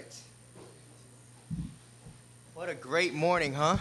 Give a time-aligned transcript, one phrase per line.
[0.00, 0.16] right.
[2.54, 3.76] What a great morning, huh?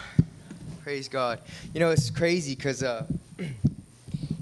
[0.84, 1.40] Praise God.
[1.74, 3.06] You know, it's crazy because uh,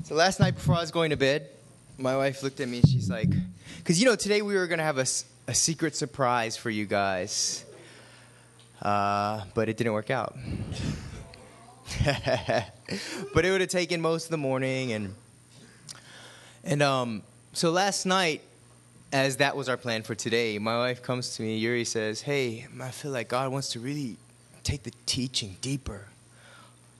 [0.03, 1.49] so last night before I was going to bed,
[1.97, 3.29] my wife looked at me and she's like,
[3.77, 5.05] because you know, today we were going to have a,
[5.47, 7.63] a secret surprise for you guys,
[8.81, 10.35] uh, but it didn't work out.
[13.33, 15.15] but it would have taken most of the morning and
[16.63, 18.41] and um, so last night
[19.11, 21.57] as that was our plan for today, my wife comes to me.
[21.57, 24.17] Yuri says, "Hey, I feel like God wants to really
[24.63, 26.07] take the teaching deeper.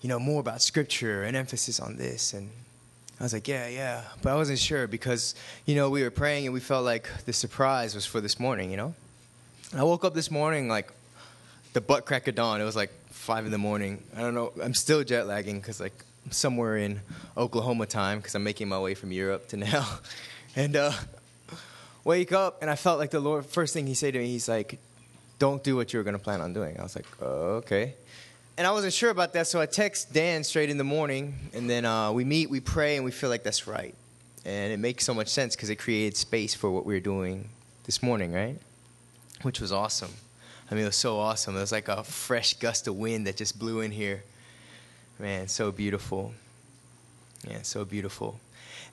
[0.02, 2.50] You know, more about Scripture and emphasis on this." And
[3.20, 6.46] I was like, "Yeah, yeah," but I wasn't sure because you know we were praying
[6.46, 8.72] and we felt like the surprise was for this morning.
[8.72, 8.96] You know,
[9.72, 10.92] and I woke up this morning like
[11.74, 12.62] the butt crack of dawn.
[12.62, 14.02] It was like five in the morning.
[14.16, 14.54] I don't know.
[14.64, 17.02] I'm still jet lagging because like I'm somewhere in
[17.36, 19.86] Oklahoma time because I'm making my way from Europe to now,
[20.56, 20.78] and.
[20.78, 20.94] uh
[22.08, 24.48] wake up, and I felt like the Lord, first thing He said to me, He's
[24.48, 24.80] like,
[25.38, 26.80] don't do what you were going to plan on doing.
[26.80, 27.94] I was like, oh, okay.
[28.58, 31.70] And I wasn't sure about that, so I text Dan straight in the morning, and
[31.70, 33.94] then uh, we meet, we pray, and we feel like that's right.
[34.46, 37.50] And it makes so much sense because it created space for what we were doing
[37.84, 38.58] this morning, right?
[39.44, 40.14] Which was awesome.
[40.72, 41.56] I mean, it was so awesome.
[41.56, 44.24] It was like a fresh gust of wind that just blew in here.
[45.20, 46.34] Man, so beautiful.
[47.48, 48.40] Yeah, so beautiful.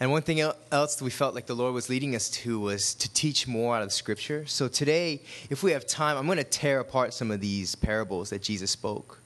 [0.01, 0.41] And one thing
[0.73, 3.83] else we felt like the Lord was leading us to was to teach more out
[3.83, 4.45] of Scripture.
[4.47, 8.31] So today, if we have time, I'm going to tear apart some of these parables
[8.31, 9.21] that Jesus spoke.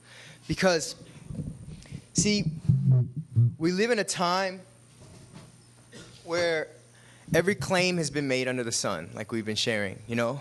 [0.47, 0.95] Because,
[2.13, 2.45] see,
[3.59, 4.61] we live in a time
[6.25, 6.69] where
[7.35, 10.41] every claim has been made under the sun, like we've been sharing, you know?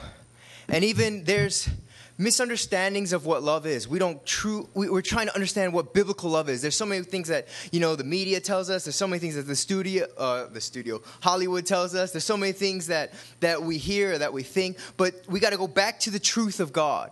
[0.68, 1.70] And even there's
[2.18, 3.88] misunderstandings of what love is.
[3.88, 4.70] We don't true.
[4.74, 6.62] We, are trying to understand what biblical love is.
[6.62, 8.86] There's so many things that you know the media tells us.
[8.86, 12.12] There's so many things that the studio, uh, the studio, Hollywood tells us.
[12.12, 14.78] There's so many things that that we hear that we think.
[14.98, 17.12] But we got to go back to the truth of God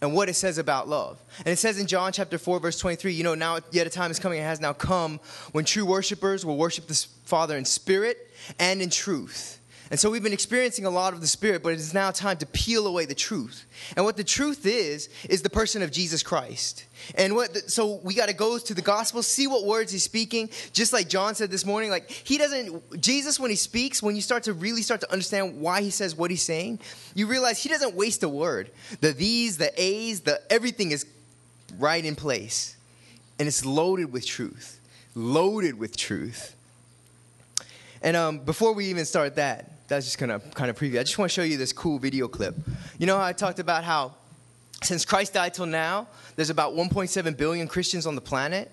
[0.00, 1.18] and what it says about love.
[1.38, 4.10] And it says in John chapter 4, verse 23, you know, now yet a time
[4.10, 5.18] is coming, it has now come
[5.52, 9.60] when true worshipers will worship the Father in spirit and in truth.
[9.90, 12.38] And so we've been experiencing a lot of the Spirit, but it is now time
[12.38, 13.66] to peel away the truth.
[13.96, 16.86] And what the truth is, is the person of Jesus Christ.
[17.16, 20.02] And what, the, so we got to go to the gospel, see what words he's
[20.02, 20.48] speaking.
[20.72, 24.22] Just like John said this morning, like he doesn't, Jesus, when he speaks, when you
[24.22, 26.80] start to really start to understand why he says what he's saying,
[27.14, 28.70] you realize he doesn't waste a word.
[29.00, 31.04] The these, the a's, the everything is
[31.78, 32.74] right in place.
[33.38, 34.80] And it's loaded with truth.
[35.14, 36.56] Loaded with truth.
[38.00, 41.00] And um, before we even start that, that's just gonna kind of preview.
[41.00, 42.56] I just want to show you this cool video clip.
[42.98, 44.14] You know I talked about how
[44.82, 48.70] since Christ died till now, there's about 1.7 billion Christians on the planet.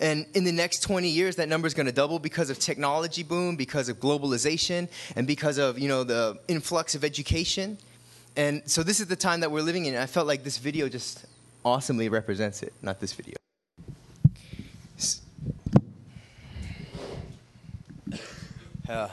[0.00, 3.22] And in the next 20 years, that number is going to double because of technology
[3.22, 7.78] boom, because of globalization, and because of you know the influx of education.
[8.36, 9.94] And so this is the time that we're living in.
[9.96, 11.26] I felt like this video just
[11.64, 12.72] awesomely represents it.
[12.82, 13.36] Not this video.
[18.88, 19.08] Yeah.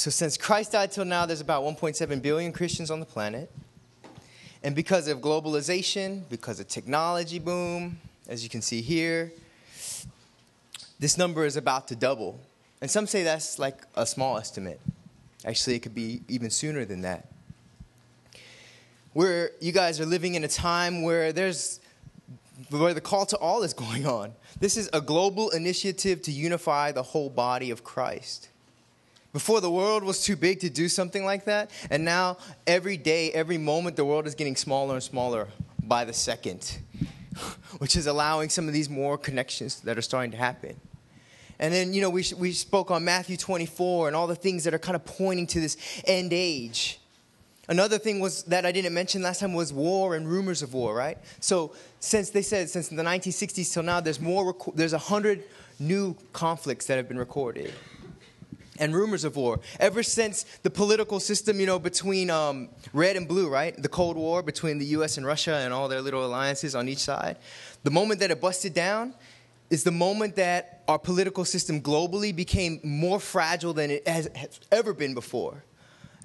[0.00, 3.52] So, since Christ died till now, there's about 1.7 billion Christians on the planet.
[4.62, 9.30] And because of globalization, because of technology boom, as you can see here,
[10.98, 12.40] this number is about to double.
[12.80, 14.80] And some say that's like a small estimate.
[15.44, 17.28] Actually, it could be even sooner than that.
[19.12, 21.78] Where you guys are living in a time where there's
[22.70, 24.32] where the call to all is going on.
[24.60, 28.49] This is a global initiative to unify the whole body of Christ.
[29.32, 33.30] Before the world was too big to do something like that, and now every day,
[33.30, 35.46] every moment, the world is getting smaller and smaller
[35.84, 36.78] by the second,
[37.78, 40.80] which is allowing some of these more connections that are starting to happen.
[41.60, 44.74] And then, you know, we, we spoke on Matthew 24 and all the things that
[44.74, 45.76] are kind of pointing to this
[46.06, 46.98] end age.
[47.68, 50.92] Another thing was that I didn't mention last time was war and rumors of war,
[50.92, 51.18] right?
[51.38, 54.56] So since they said since the 1960s till now, there's more.
[54.74, 55.44] There's a hundred
[55.78, 57.72] new conflicts that have been recorded
[58.80, 59.60] and rumors of war.
[59.78, 63.80] Ever since the political system, you know, between um, red and blue, right?
[63.80, 66.98] The Cold War between the US and Russia and all their little alliances on each
[66.98, 67.36] side.
[67.84, 69.14] The moment that it busted down
[69.68, 74.58] is the moment that our political system globally became more fragile than it has, has
[74.72, 75.62] ever been before.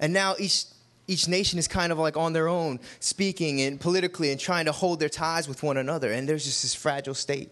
[0.00, 0.64] And now each
[1.08, 4.72] each nation is kind of like on their own, speaking and politically and trying to
[4.72, 6.10] hold their ties with one another.
[6.10, 7.50] And there's just this fragile state.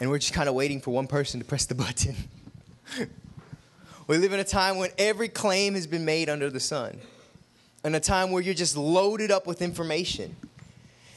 [0.00, 2.16] And we're just kind of waiting for one person to press the button.
[4.06, 7.00] We live in a time when every claim has been made under the sun,
[7.84, 10.36] in a time where you're just loaded up with information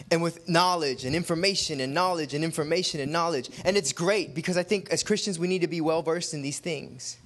[0.10, 3.52] and with knowledge and information and knowledge and information and knowledge.
[3.64, 6.42] And it's great because I think as Christians we need to be well versed in
[6.42, 7.18] these things.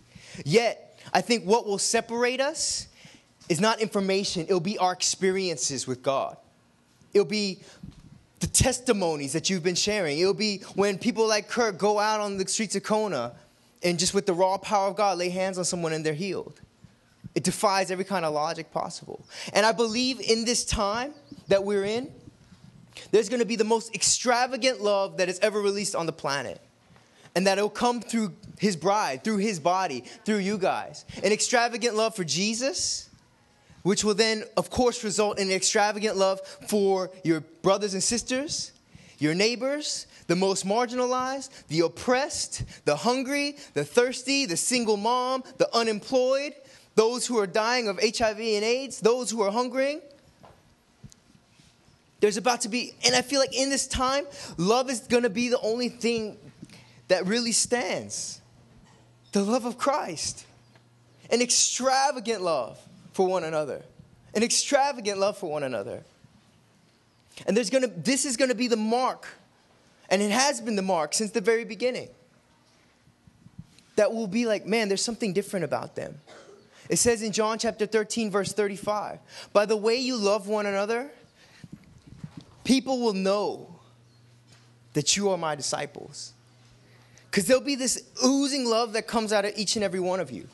[0.44, 2.88] Yet, I think what will separate us
[3.48, 6.36] is not information, it'll be our experiences with God.
[7.14, 7.60] It'll be
[8.40, 10.20] the testimonies that you've been sharing.
[10.20, 13.34] It'll be when people like Kurt go out on the streets of Kona
[13.84, 16.62] and just with the raw power of God lay hands on someone and they're healed.
[17.36, 19.26] It defies every kind of logic possible.
[19.54, 21.14] And I believe in this time
[21.48, 22.12] that we're in,
[23.12, 26.62] there's going to be the most extravagant love that is ever released on the planet.
[27.36, 31.06] And that it'll come through his bride, through his body, through you guys.
[31.24, 33.10] An extravagant love for Jesus,
[33.82, 38.72] which will then, of course, result in extravagant love for your brothers and sisters,
[39.18, 45.74] your neighbors, the most marginalized, the oppressed, the hungry, the thirsty, the single mom, the
[45.76, 46.54] unemployed,
[46.96, 50.02] those who are dying of HIV and AIDS, those who are hungering.
[52.20, 54.26] There's about to be, and I feel like in this time,
[54.58, 56.38] love is going to be the only thing
[57.10, 58.40] that really stands
[59.34, 60.46] the love of Christ.
[61.30, 62.80] An extravagant love
[63.14, 63.82] for one another.
[64.36, 66.04] An extravagant love for one another.
[67.48, 69.28] And there's gonna, this is going to be the mark,
[70.14, 72.08] and it has been the mark since the very beginning.
[73.96, 76.22] That will be like, man, there's something different about them.
[76.88, 79.18] It says in John chapter 13, verse 35
[79.54, 81.10] By the way you love one another,
[82.64, 83.74] people will know
[84.94, 86.34] that you are my disciples.
[87.32, 90.30] Because there'll be this oozing love that comes out of each and every one of
[90.30, 90.48] you.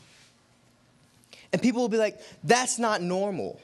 [1.52, 3.60] And people will be like, that's not normal.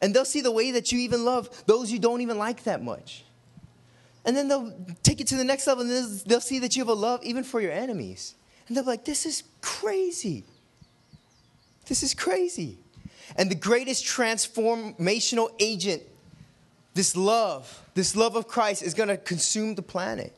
[0.00, 2.80] And they'll see the way that you even love those you don't even like that
[2.80, 3.23] much.
[4.24, 4.72] And then they'll
[5.02, 7.44] take it to the next level and they'll see that you have a love even
[7.44, 8.34] for your enemies.
[8.66, 10.44] And they'll be like, this is crazy.
[11.86, 12.78] This is crazy.
[13.36, 16.02] And the greatest transformational agent,
[16.94, 20.32] this love, this love of Christ, is going to consume the planet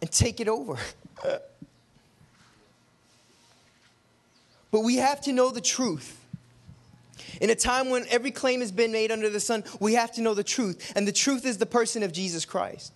[0.00, 0.76] and take it over.
[4.70, 6.20] but we have to know the truth.
[7.40, 10.22] In a time when every claim has been made under the sun, we have to
[10.22, 10.92] know the truth.
[10.96, 12.92] And the truth is the person of Jesus Christ.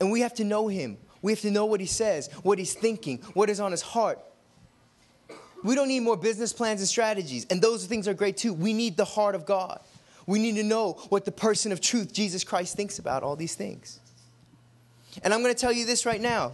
[0.00, 0.98] And we have to know him.
[1.22, 4.20] We have to know what he says, what he's thinking, what is on his heart.
[5.64, 8.54] We don't need more business plans and strategies, and those things are great too.
[8.54, 9.80] We need the heart of God.
[10.26, 13.54] We need to know what the person of truth, Jesus Christ, thinks about all these
[13.54, 13.98] things.
[15.22, 16.52] And I'm going to tell you this right now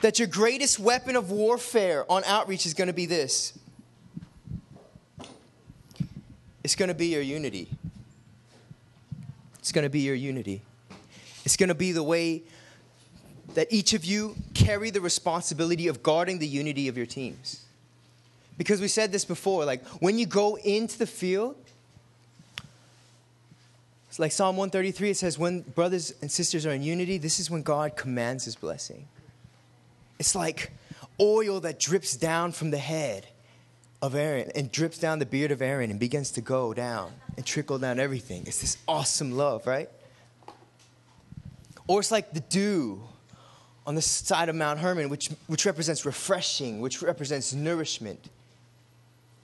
[0.00, 3.56] that your greatest weapon of warfare on outreach is going to be this
[6.68, 7.66] it's going to be your unity.
[9.58, 10.60] It's going to be your unity.
[11.46, 12.42] It's going to be the way
[13.54, 17.64] that each of you carry the responsibility of guarding the unity of your teams.
[18.58, 21.56] Because we said this before, like when you go into the field,
[24.10, 27.50] it's like Psalm 133, it says, when brothers and sisters are in unity, this is
[27.50, 29.06] when God commands his blessing.
[30.18, 30.70] It's like
[31.18, 33.26] oil that drips down from the head
[34.00, 37.44] of Aaron and drips down the beard of Aaron and begins to go down and
[37.44, 38.44] trickle down everything.
[38.46, 39.88] It's this awesome love, right?
[41.86, 43.02] Or it's like the dew
[43.86, 48.28] on the side of Mount Hermon, which, which represents refreshing, which represents nourishment.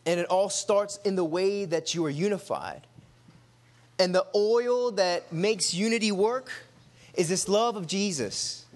[0.06, 2.86] And it all starts in the way that you are unified.
[3.98, 6.52] And the oil that makes unity work
[7.14, 8.66] is this love of Jesus.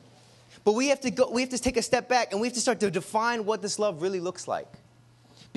[0.64, 2.54] But we have to go, we have to take a step back and we have
[2.54, 4.69] to start to define what this love really looks like.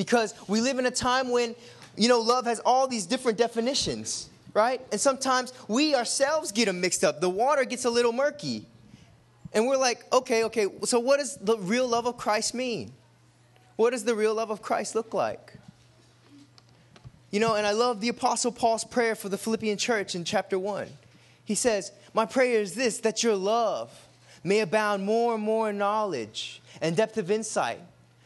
[0.02, 1.54] Because we live in a time when,
[1.96, 4.82] you know, love has all these different definitions, right?
[4.92, 7.22] And sometimes we ourselves get them mixed up.
[7.22, 8.66] The water gets a little murky.
[9.54, 12.94] And we're like, okay, okay, so what does the real love of Christ mean?
[13.76, 15.54] What does the real love of Christ look like?
[17.30, 20.58] You know, and I love the Apostle Paul's prayer for the Philippian church in chapter
[20.58, 20.88] 1.
[21.46, 23.92] He says, My prayer is this that your love
[24.44, 27.82] may abound more and more in knowledge and depth of insight.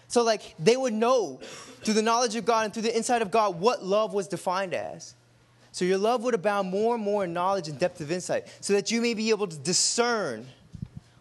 [0.08, 1.40] So, like, they would know
[1.84, 4.74] through the knowledge of God and through the insight of God what love was defined
[4.74, 5.14] as.
[5.72, 8.74] So, your love would abound more and more in knowledge and depth of insight so
[8.74, 10.48] that you may be able to discern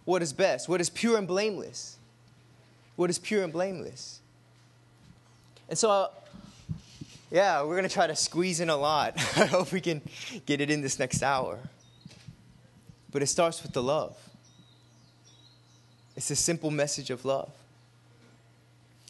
[0.04, 1.96] what is best, what is pure and blameless.
[2.96, 4.20] What is pure and blameless.
[5.68, 6.08] And so, uh,
[7.30, 9.14] yeah, we're going to try to squeeze in a lot.
[9.36, 10.02] I hope we can
[10.46, 11.58] get it in this next hour.
[13.10, 14.16] But it starts with the love.
[16.16, 17.50] It's a simple message of love.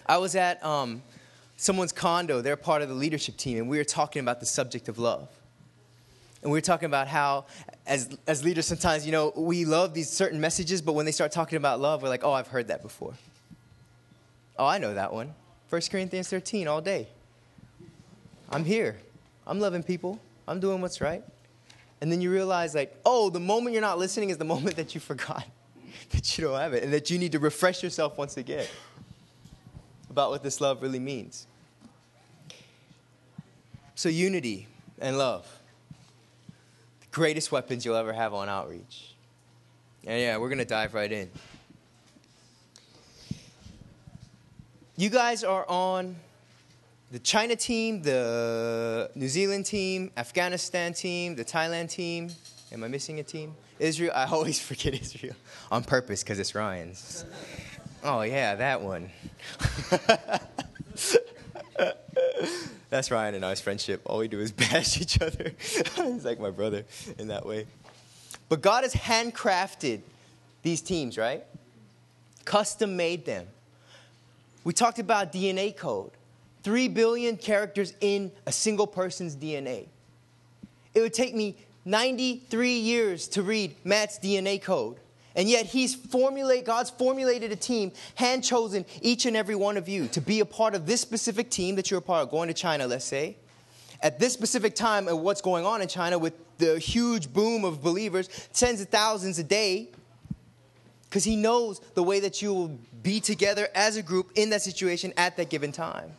[0.06, 1.02] I was at um,
[1.56, 4.88] someone's condo, they're part of the leadership team, and we were talking about the subject
[4.88, 5.28] of love.
[6.42, 7.46] And we were talking about how,
[7.86, 11.32] as, as leaders, sometimes, you know, we love these certain messages, but when they start
[11.32, 13.14] talking about love, we're like, oh, I've heard that before.
[14.58, 15.34] Oh, I know that one.
[15.70, 17.08] 1 Corinthians 13 all day.
[18.50, 18.98] I'm here.
[19.46, 20.20] I'm loving people.
[20.46, 21.24] I'm doing what's right.
[22.02, 24.94] And then you realize, like, oh, the moment you're not listening is the moment that
[24.94, 25.46] you forgot
[26.10, 28.66] that you don't have it and that you need to refresh yourself once again
[30.14, 31.48] about what this love really means.
[33.96, 34.68] So, unity
[35.00, 35.44] and love,
[37.00, 39.16] the greatest weapons you'll ever have on outreach.
[40.06, 41.28] And yeah, we're going to dive right in.
[44.96, 46.14] You guys are on
[47.10, 52.30] the China team, the New Zealand team, Afghanistan team, the Thailand team.
[52.70, 53.52] Am I missing a team?
[53.80, 54.12] Israel.
[54.14, 55.34] I always forget Israel
[55.72, 57.24] on purpose because it's Ryan's.
[58.04, 59.08] Oh, yeah, that one.
[62.90, 64.02] That's Ryan and I's friendship.
[64.04, 65.52] All we do is bash each other.
[65.58, 66.84] He's like my brother
[67.18, 67.66] in that way.
[68.50, 70.00] But God has handcrafted
[70.62, 71.44] these teams, right?
[72.44, 73.46] Custom made them.
[74.64, 76.10] We talked about DNA code.
[76.62, 79.86] Three billion characters in a single person's DNA.
[80.94, 81.56] It would take me
[81.86, 84.98] 93 years to read Matt's DNA code.
[85.36, 89.88] And yet he's formulate God's formulated a team, hand chosen each and every one of
[89.88, 92.48] you to be a part of this specific team that you're a part of, going
[92.48, 93.36] to China, let's say.
[94.00, 97.82] At this specific time of what's going on in China with the huge boom of
[97.82, 99.88] believers, tens of thousands a day,
[101.04, 104.62] because he knows the way that you will be together as a group in that
[104.62, 106.12] situation at that given time.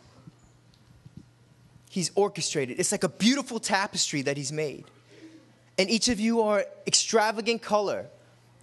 [1.89, 2.79] He's orchestrated.
[2.79, 4.85] It's like a beautiful tapestry that he's made.
[5.77, 8.07] And each of you are extravagant color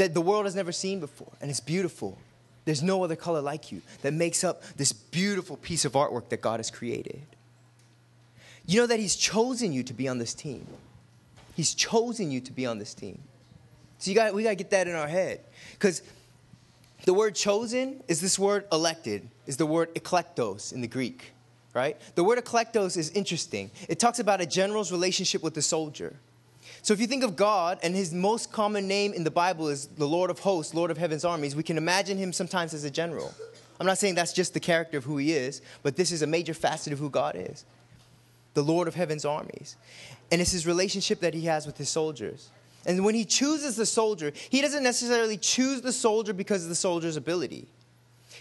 [0.03, 1.31] that the world has never seen before.
[1.41, 2.19] And it's beautiful.
[2.65, 6.41] There's no other color like you that makes up this beautiful piece of artwork that
[6.41, 7.23] God has created.
[8.67, 10.67] You know that He's chosen you to be on this team.
[11.55, 13.21] He's chosen you to be on this team.
[13.99, 15.41] So you got, we got to get that in our head.
[15.73, 16.03] Because
[17.05, 21.31] the word chosen is this word elected, is the word eklektos in the Greek,
[21.75, 21.97] right?
[22.17, 23.71] The word eklektos is interesting.
[23.89, 26.17] It talks about a general's relationship with the soldier.
[26.83, 29.87] So if you think of God and his most common name in the Bible is
[29.87, 32.91] the Lord of hosts, Lord of heaven's armies, we can imagine him sometimes as a
[32.91, 33.33] general.
[33.79, 36.27] I'm not saying that's just the character of who he is, but this is a
[36.27, 37.65] major facet of who God is
[38.55, 39.77] the Lord of heaven's armies.
[40.31, 42.51] And it's his relationship that he has with his soldiers.
[42.85, 46.75] And when he chooses the soldier, he doesn't necessarily choose the soldier because of the
[46.75, 47.67] soldier's ability.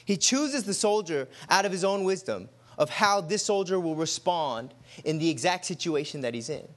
[0.03, 4.73] He chooses the soldier out of his own wisdom of how this soldier will respond
[5.05, 6.67] in the exact situation that he's in.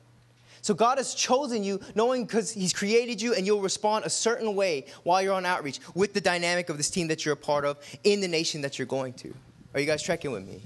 [0.64, 4.54] So God has chosen you knowing because He's created you and you'll respond a certain
[4.54, 7.66] way while you're on outreach with the dynamic of this team that you're a part
[7.66, 9.34] of in the nation that you're going to.
[9.74, 10.62] Are you guys trekking with me?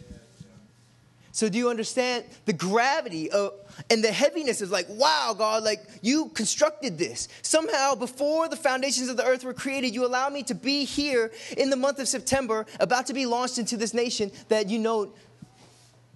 [1.32, 3.54] So do you understand the gravity of
[3.90, 7.26] and the heaviness of like, wow, God, like you constructed this.
[7.42, 11.32] Somehow before the foundations of the earth were created, you allowed me to be here
[11.56, 15.12] in the month of September, about to be launched into this nation that you know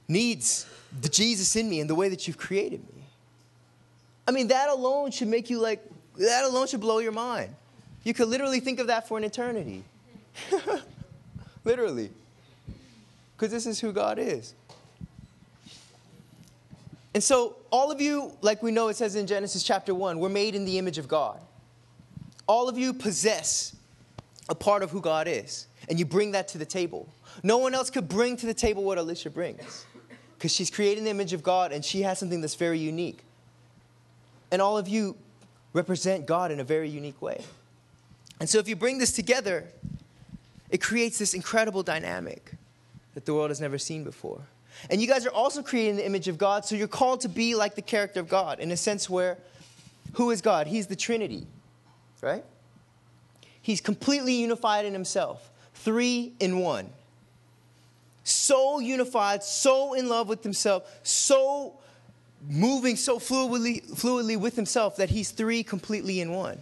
[0.07, 0.67] needs
[1.01, 3.02] the Jesus in me and the way that you've created me.
[4.27, 5.83] I mean, that alone should make you like,
[6.19, 7.55] that alone should blow your mind.
[8.05, 9.85] You could literally think of that for an eternity.
[11.65, 12.11] literally.
[13.37, 14.55] Because this is who God is.
[17.15, 20.29] And so, all of you, like we know it says in Genesis chapter 1, we're
[20.29, 21.41] made in the image of God.
[22.47, 23.77] All of you possess
[24.49, 27.09] a part of who God is, and you bring that to the table.
[27.43, 29.87] No one else could bring to the table what Alicia brings,
[30.39, 33.21] because she's creating the image of God and she has something that's very unique.
[34.53, 35.17] And all of you
[35.73, 37.43] represent God in a very unique way.
[38.39, 39.67] And so if you bring this together,
[40.71, 42.53] it creates this incredible dynamic
[43.15, 44.43] that the world has never seen before.
[44.91, 47.55] And you guys are also creating the image of God, so you're called to be
[47.55, 49.39] like the character of God in a sense where
[50.15, 50.67] who is God?
[50.67, 51.47] He's the Trinity,
[52.21, 52.45] right?
[53.63, 56.91] He's completely unified in himself, three in one.
[58.25, 61.79] So unified, so in love with himself, so
[62.49, 66.59] moving so fluidly, fluidly with himself that he's three completely in one.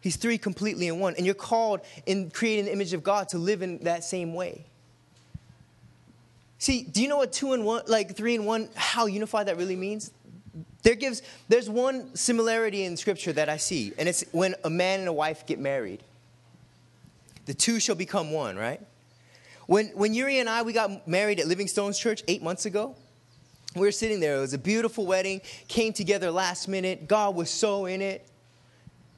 [0.00, 1.14] He's three completely in one.
[1.16, 4.64] And you're called in creating the image of God to live in that same way.
[6.58, 9.56] See, do you know what two and one, like three and one, how unified that
[9.56, 10.12] really means?
[10.82, 15.00] There gives, there's one similarity in scripture that I see, and it's when a man
[15.00, 16.02] and a wife get married.
[17.46, 18.80] The two shall become one, right?
[19.66, 22.94] When, when Yuri and I, we got married at Living Stones Church eight months ago,
[23.74, 24.36] we were sitting there.
[24.36, 27.08] It was a beautiful wedding, came together last minute.
[27.08, 28.28] God was so in it.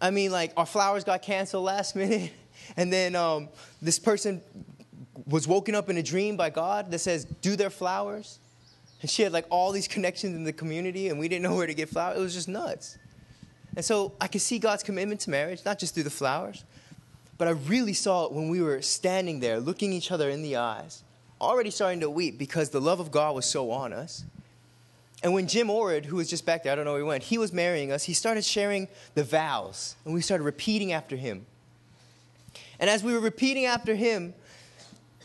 [0.01, 2.33] I mean, like, our flowers got canceled last minute.
[2.77, 3.49] And then um,
[3.81, 4.43] this person
[5.27, 8.39] was woken up in a dream by God that says, do their flowers.
[9.03, 11.67] And she had like all these connections in the community, and we didn't know where
[11.67, 12.19] to get flowers.
[12.19, 12.99] It was just nuts.
[13.75, 16.65] And so I could see God's commitment to marriage, not just through the flowers,
[17.37, 20.57] but I really saw it when we were standing there, looking each other in the
[20.57, 21.03] eyes,
[21.41, 24.25] already starting to weep because the love of God was so on us.
[25.23, 27.23] And when Jim Orrid, who was just back there, I don't know where he went,
[27.25, 31.47] he was marrying us, he started sharing the vows, and we started repeating after him.
[32.79, 34.35] And as we were repeating after him,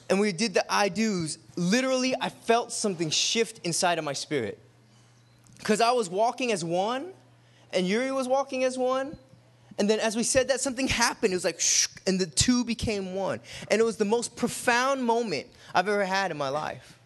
[0.10, 4.60] and we did the I do's, literally, I felt something shift inside of my spirit.
[5.58, 7.12] Because I was walking as one,
[7.72, 9.18] and Yuri was walking as one.
[9.78, 11.34] And then as we said that, something happened.
[11.34, 13.40] It was like, shh, and the two became one.
[13.70, 17.00] And it was the most profound moment I've ever had in my life.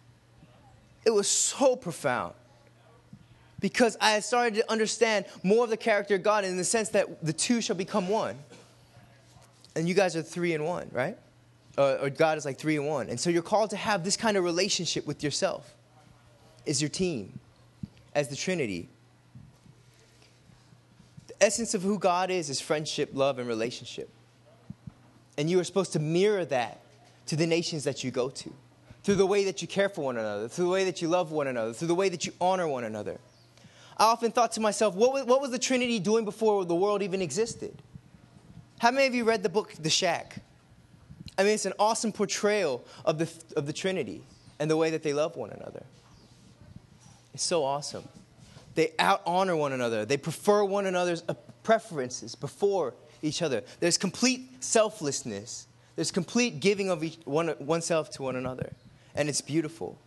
[1.04, 2.34] It was so profound
[3.66, 7.20] because I started to understand more of the character of God in the sense that
[7.20, 8.38] the two shall become one.
[9.74, 11.18] And you guys are three and one, right?
[11.76, 13.08] Or God is like three and one.
[13.08, 15.74] And so you're called to have this kind of relationship with yourself,
[16.64, 17.40] as your team,
[18.14, 18.88] as the Trinity.
[21.26, 24.08] The essence of who God is is friendship, love, and relationship.
[25.36, 26.82] And you are supposed to mirror that
[27.26, 28.52] to the nations that you go to
[29.02, 31.32] through the way that you care for one another, through the way that you love
[31.32, 33.18] one another, through the way that you honor one another.
[33.96, 37.02] I often thought to myself, what was, what was the Trinity doing before the world
[37.02, 37.82] even existed?
[38.78, 40.42] How many of you read the book The Shack?
[41.38, 44.22] I mean, it's an awesome portrayal of the, of the Trinity
[44.58, 45.84] and the way that they love one another.
[47.32, 48.06] It's so awesome.
[48.74, 53.62] They out honor one another, they prefer one another's uh, preferences before each other.
[53.80, 58.72] There's complete selflessness, there's complete giving of each, one, oneself to one another
[59.16, 59.98] and it's beautiful.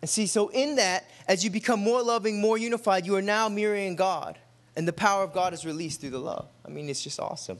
[0.00, 3.48] And see, so in that, as you become more loving, more unified, you are now
[3.48, 4.38] mirroring God.
[4.76, 6.48] And the power of God is released through the love.
[6.64, 7.58] I mean, it's just awesome.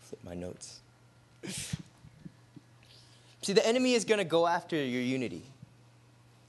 [0.00, 0.80] Flip my notes.
[3.42, 5.42] See, the enemy is going to go after your unity.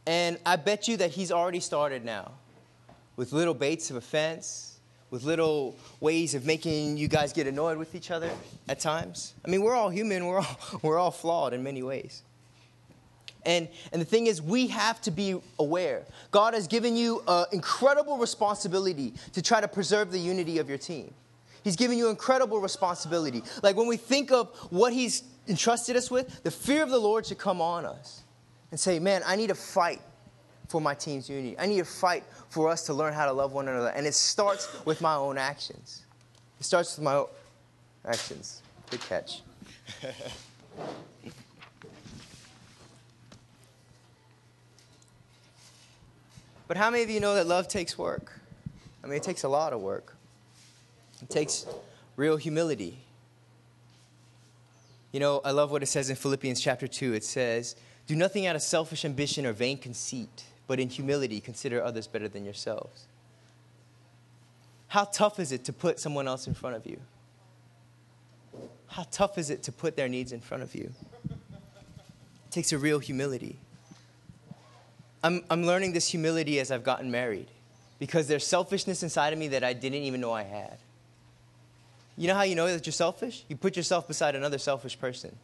[0.06, 2.32] And I bet you that he's already started now
[3.16, 4.73] with little baits of offense,
[5.14, 8.32] with little ways of making you guys get annoyed with each other
[8.68, 9.36] at times.
[9.46, 12.24] I mean, we're all human, we're all, we're all flawed in many ways.
[13.46, 16.02] And, and the thing is, we have to be aware.
[16.32, 20.80] God has given you an incredible responsibility to try to preserve the unity of your
[20.80, 21.14] team.
[21.64, 23.44] He's given you incredible responsibility.
[23.62, 27.28] Like when we think of what He's entrusted us with, the fear of the Lord
[27.28, 28.24] should come on us
[28.72, 30.02] and say, Man, I need to fight
[30.74, 31.56] for my team's unity.
[31.60, 33.90] I need to fight for us to learn how to love one another.
[33.90, 36.02] And it starts with my own actions.
[36.60, 37.28] It starts with my own
[38.04, 38.64] actions.
[38.90, 39.44] Good catch.
[46.68, 48.40] but how many of you know that love takes work?
[49.04, 50.16] I mean, it takes a lot of work.
[51.22, 51.68] It takes
[52.16, 52.98] real humility.
[55.12, 57.14] You know, I love what it says in Philippians chapter 2.
[57.14, 57.76] It says,
[58.08, 62.28] Do nothing out of selfish ambition or vain conceit but in humility, consider others better
[62.28, 63.06] than yourselves.
[64.88, 67.00] How tough is it to put someone else in front of you?
[68.88, 70.92] How tough is it to put their needs in front of you?
[71.30, 73.58] It takes a real humility.
[75.24, 77.48] I'm, I'm learning this humility as I've gotten married
[77.98, 80.78] because there's selfishness inside of me that I didn't even know I had.
[82.18, 83.44] You know how you know that you're selfish?
[83.48, 85.36] You put yourself beside another selfish person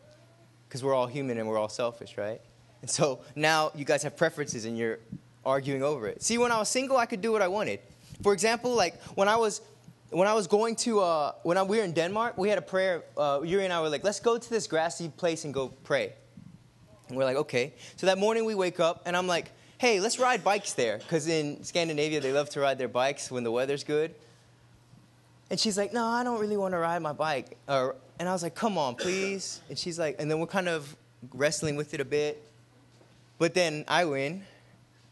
[0.68, 2.42] because we're all human and we're all selfish, right?
[2.82, 5.00] And so now you guys have preferences and you're
[5.46, 6.22] arguing over it.
[6.24, 7.80] See, when I was single, I could do what I wanted.
[8.24, 9.62] For example, like when I was
[10.12, 12.64] when I was going to uh, when I, we were in Denmark, we had a
[12.64, 13.04] prayer.
[13.18, 16.14] Uh, Yuri and I were like, let's go to this grassy place and go pray.
[17.08, 17.74] And we're like, okay.
[17.96, 21.28] So that morning we wake up and I'm like, hey, let's ride bikes there because
[21.28, 24.14] in Scandinavia they love to ride their bikes when the weather's good.
[25.50, 27.58] And she's like, no, I don't really want to ride my bike.
[27.68, 29.62] Uh, and I was like, come on, please.
[29.70, 30.96] And she's like, and then we're kind of
[31.34, 32.44] wrestling with it a bit.
[33.40, 34.44] But then I win,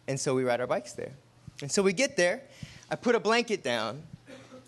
[0.07, 1.13] and so we ride our bikes there.
[1.61, 2.43] And so we get there.
[2.91, 4.03] I put a blanket down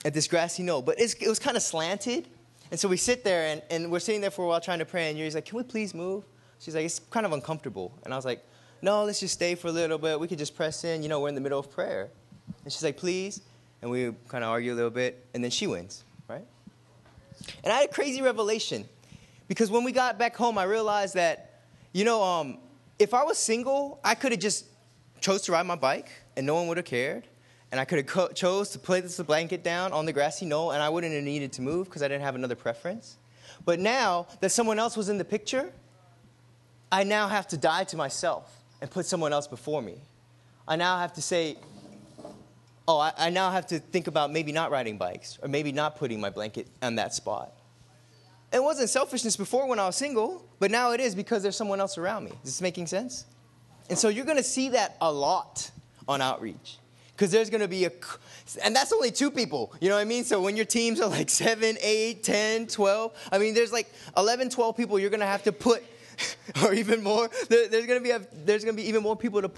[0.03, 2.27] at this grassy knoll, but it was kind of slanted.
[2.71, 4.85] And so we sit there, and, and we're sitting there for a while trying to
[4.85, 6.23] pray, and Yuri's like, Can we please move?
[6.59, 7.91] She's like, It's kind of uncomfortable.
[8.05, 8.43] And I was like,
[8.81, 10.19] No, let's just stay for a little bit.
[10.19, 11.03] We could just press in.
[11.03, 12.09] You know, we're in the middle of prayer.
[12.63, 13.41] And she's like, Please.
[13.81, 16.45] And we kind of argue a little bit, and then she wins, right?
[17.63, 18.87] And I had a crazy revelation
[19.47, 21.61] because when we got back home, I realized that,
[21.93, 22.57] you know, um,
[22.99, 24.65] if I was single, I could have just
[25.21, 27.27] chose to ride my bike and no one would have cared.
[27.71, 30.71] And I could have co- chose to place the blanket down on the grassy knoll
[30.71, 33.17] and I wouldn't have needed to move because I didn't have another preference.
[33.63, 35.71] But now that someone else was in the picture,
[36.91, 39.95] I now have to die to myself and put someone else before me.
[40.67, 41.57] I now have to say,
[42.87, 45.97] oh, I, I now have to think about maybe not riding bikes or maybe not
[45.97, 47.53] putting my blanket on that spot.
[48.51, 51.79] It wasn't selfishness before when I was single, but now it is because there's someone
[51.79, 52.31] else around me.
[52.43, 53.25] Is this making sense?
[53.89, 55.69] And so you're going to see that a lot
[56.07, 56.77] on outreach.
[57.11, 57.91] Because there's going to be a,
[58.63, 60.23] and that's only two people, you know what I mean?
[60.23, 64.49] So when your teams are like seven, eight, 10, 12, I mean, there's like 11,
[64.49, 65.83] 12 people you're going to have to put,
[66.63, 69.17] or even more, there, there's going to be, a, there's going to be even more
[69.17, 69.51] people to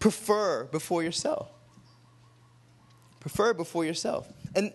[0.00, 1.48] prefer before yourself.
[3.20, 4.26] Prefer before yourself.
[4.56, 4.72] And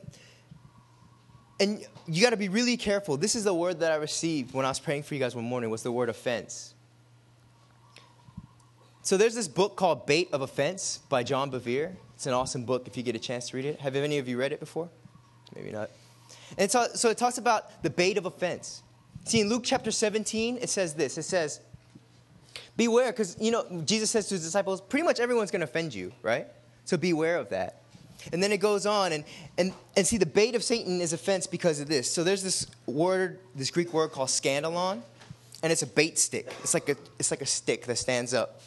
[1.60, 3.18] and you got to be really careful.
[3.18, 5.46] This is the word that I received when I was praying for you guys one
[5.46, 6.74] morning was the word offense.
[9.02, 11.96] So there's this book called Bait of Offense by John Bevere.
[12.15, 13.80] It's an awesome book if you get a chance to read it.
[13.80, 14.89] Have any of you read it before?
[15.56, 15.89] Maybe not.
[16.58, 18.82] And so, so it talks about the bait of offense.
[19.26, 21.18] See, in Luke chapter 17, it says this.
[21.18, 21.60] It says,
[22.78, 25.94] beware, because, you know, Jesus says to his disciples, pretty much everyone's going to offend
[25.94, 26.48] you, right?
[26.86, 27.82] So beware of that.
[28.32, 29.23] And then it goes on, and,
[29.58, 32.12] and, and see, the bait of Satan is offense because of this.
[32.12, 35.01] So there's this word, this Greek word called scandalon,
[35.62, 36.47] and it's a bait stick.
[36.62, 38.62] It's like a, it's like a stick that stands up.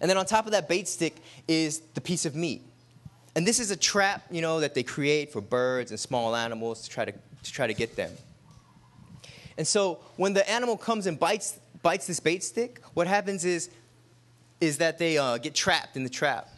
[0.00, 2.62] And then on top of that bait stick is the piece of meat.
[3.34, 6.82] And this is a trap, you know, that they create for birds and small animals
[6.82, 8.12] to try to, to try to get them.
[9.56, 13.70] And so when the animal comes and bites, bites this bait stick, what happens is,
[14.60, 16.48] is that they uh, get trapped in the trap.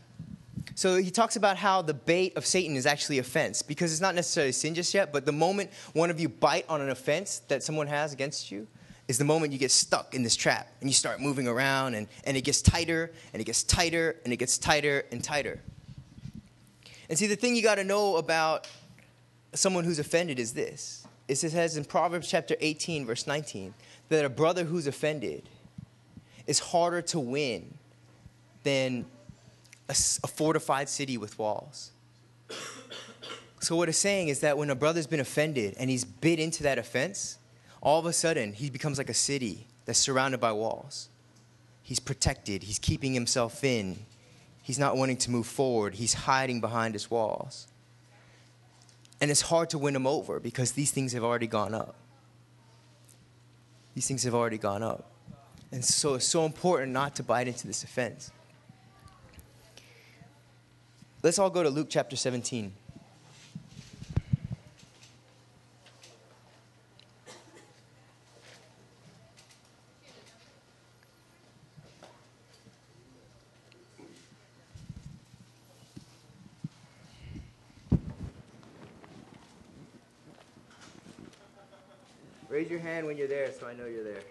[0.81, 4.15] So he talks about how the bait of Satan is actually offense because it's not
[4.15, 7.63] necessarily sin just yet, but the moment one of you bite on an offense that
[7.63, 8.67] someone has against you
[9.07, 12.09] is the moment you get stuck in this trap and you start moving around and,
[12.25, 15.61] and it gets tighter and it gets tighter and it gets tighter and tighter.
[17.11, 18.67] And see, the thing you got to know about
[19.53, 21.07] someone who's offended is this.
[21.29, 23.75] It says in Proverbs chapter 18, verse 19,
[24.09, 25.47] that a brother who's offended
[26.47, 27.75] is harder to win
[28.63, 29.05] than
[29.91, 31.91] a, a fortified city with walls.
[33.61, 36.63] So, what it's saying is that when a brother's been offended and he's bit into
[36.63, 37.39] that offense,
[37.83, 41.09] all of a sudden he becomes like a city that's surrounded by walls.
[41.83, 43.99] He's protected, he's keeping himself in,
[44.63, 47.67] he's not wanting to move forward, he's hiding behind his walls.
[49.21, 51.97] And it's hard to win him over because these things have already gone up.
[53.95, 55.11] These things have already gone up.
[55.73, 58.31] And so it's so important not to bite into this offense.
[61.23, 62.73] Let's all go to Luke chapter 17.
[82.49, 84.23] Raise your hand when you're there so I know you're there.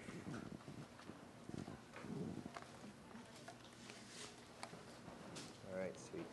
[5.72, 6.26] All right, sweet.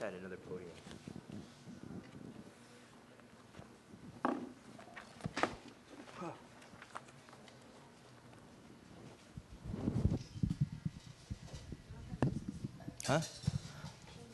[0.00, 0.70] I had another podium.
[13.08, 13.20] Huh?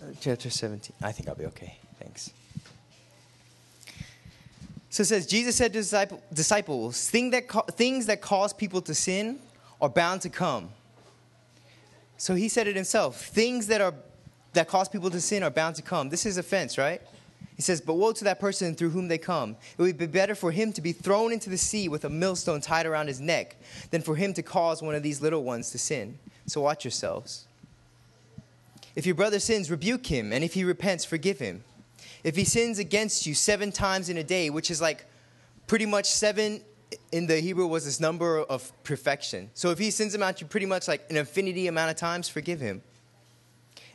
[0.02, 0.96] Uh, chapter 17.
[1.00, 1.78] I think I'll be okay.
[1.98, 2.32] Thanks.
[4.90, 9.38] So it says, Jesus said to disciples, things that, things that cause people to sin
[9.80, 10.70] are bound to come.
[12.18, 13.26] So he said it himself.
[13.26, 13.94] Things that, are,
[14.54, 16.08] that cause people to sin are bound to come.
[16.08, 17.02] This is offense, right?
[17.56, 19.56] He says, But woe to that person through whom they come.
[19.78, 22.60] It would be better for him to be thrown into the sea with a millstone
[22.60, 23.56] tied around his neck
[23.90, 26.18] than for him to cause one of these little ones to sin.
[26.46, 27.46] So watch yourselves.
[28.96, 31.64] If your brother sins, rebuke him, and if he repents, forgive him.
[32.22, 35.04] If he sins against you seven times in a day, which is like
[35.66, 36.60] pretty much seven
[37.12, 39.50] in the Hebrew was this number of perfection.
[39.54, 42.60] So if he sins about you pretty much like an infinity amount of times, forgive
[42.60, 42.82] him.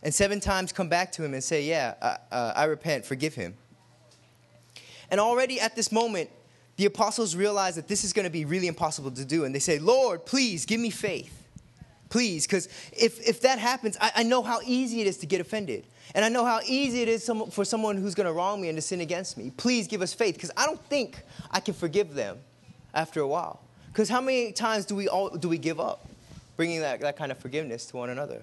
[0.04, 3.36] And seven times come back to him and say, Yeah, uh, uh, I repent, forgive
[3.36, 3.56] him.
[5.12, 6.30] And already at this moment,
[6.78, 9.44] the apostles realize that this is going to be really impossible to do.
[9.44, 11.36] And they say, Lord, please give me faith.
[12.10, 15.42] Please, because if, if that happens, I, I, know how easy it is to get
[15.42, 15.86] offended.
[16.16, 18.70] And I know how easy it is some, for someone who's going to wrong me
[18.70, 19.52] and to sin against me.
[19.58, 22.40] Please give us faith, because I don't think I can forgive them
[22.96, 23.60] after a while.
[23.88, 26.08] Because how many times do we, all, do we give up
[26.56, 28.42] bringing that, that kind of forgiveness to one another?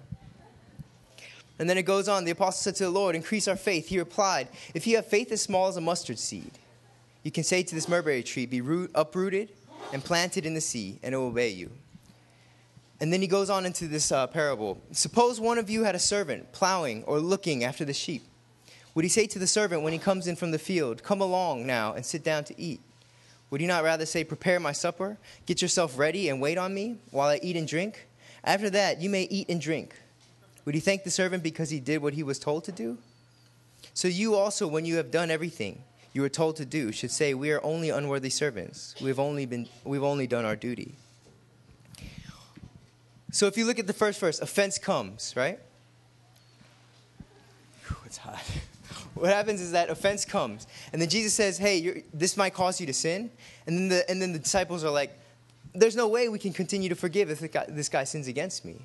[1.58, 3.88] And then it goes on the apostle said to the Lord, Increase our faith.
[3.88, 6.50] He replied, If you have faith as small as a mustard seed,
[7.22, 9.50] you can say to this mulberry tree, Be root, uprooted
[9.92, 11.70] and planted in the sea, and it will obey you.
[13.00, 14.80] And then he goes on into this uh, parable.
[14.92, 18.22] Suppose one of you had a servant plowing or looking after the sheep.
[18.94, 21.66] Would he say to the servant when he comes in from the field, Come along
[21.66, 22.80] now and sit down to eat?
[23.50, 26.96] Would he not rather say, Prepare my supper, get yourself ready, and wait on me
[27.10, 28.06] while I eat and drink?
[28.42, 29.94] After that, you may eat and drink.
[30.66, 32.98] Would he thank the servant because he did what he was told to do?
[33.94, 37.34] So you also, when you have done everything you were told to do, should say,
[37.34, 38.94] We are only unworthy servants.
[39.00, 40.96] We've only, been, we've only done our duty.
[43.30, 45.60] So if you look at the first verse, offense comes, right?
[47.86, 48.42] Whew, it's hot.
[49.14, 52.86] what happens is that offense comes, and then Jesus says, "Hey, this might cause you
[52.86, 53.30] to sin,"
[53.66, 55.18] and then the and then the disciples are like,
[55.74, 58.80] "There's no way we can continue to forgive if guy, this guy sins against me."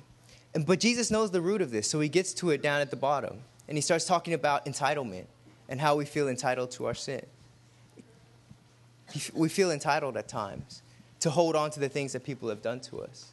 [0.54, 2.90] And, but Jesus knows the root of this, so he gets to it down at
[2.90, 3.38] the bottom.
[3.68, 5.26] And he starts talking about entitlement
[5.68, 7.24] and how we feel entitled to our sin.
[9.34, 10.82] We feel entitled at times
[11.20, 13.32] to hold on to the things that people have done to us.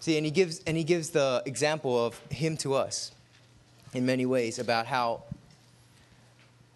[0.00, 3.12] See, and he gives, and he gives the example of him to us
[3.94, 5.22] in many ways about how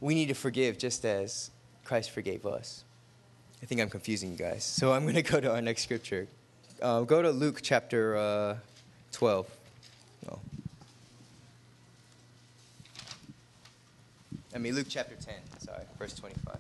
[0.00, 1.50] we need to forgive just as
[1.84, 2.84] Christ forgave us.
[3.62, 4.64] I think I'm confusing you guys.
[4.64, 6.26] So I'm going to go to our next scripture.
[6.80, 8.56] Uh, go to Luke chapter uh,
[9.12, 9.46] 12.
[10.26, 10.38] No.
[14.54, 16.58] I mean, Luke chapter 10, sorry, verse 25.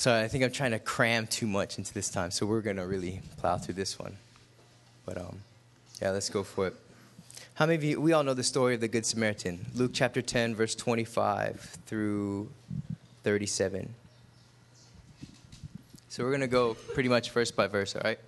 [0.00, 2.30] So I think I'm trying to cram too much into this time.
[2.30, 4.16] So we're going to really plow through this one.
[5.04, 5.40] But um,
[6.00, 6.74] yeah, let's go for it.
[7.52, 10.22] How many of you, we all know the story of the Good Samaritan, Luke chapter
[10.22, 12.48] 10, verse 25 through
[13.24, 13.94] 37.
[16.08, 18.18] So we're going to go pretty much verse by verse, all right?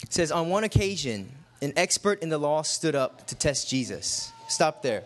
[0.00, 4.32] It says, On one occasion, an expert in the law stood up to test Jesus.
[4.48, 5.02] Stop there.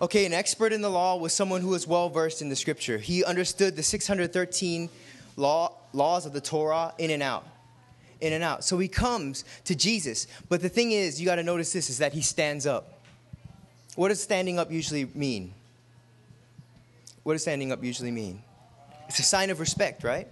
[0.00, 2.98] Okay, an expert in the law was someone who was well versed in the scripture.
[2.98, 4.90] He understood the 613
[5.36, 7.46] law, laws of the Torah in and out.
[8.20, 8.64] In and out.
[8.64, 10.26] So he comes to Jesus.
[10.48, 13.00] But the thing is, you got to notice this is that he stands up.
[13.94, 15.52] What does standing up usually mean?
[17.22, 18.42] What does standing up usually mean?
[19.08, 20.28] It's a sign of respect, right?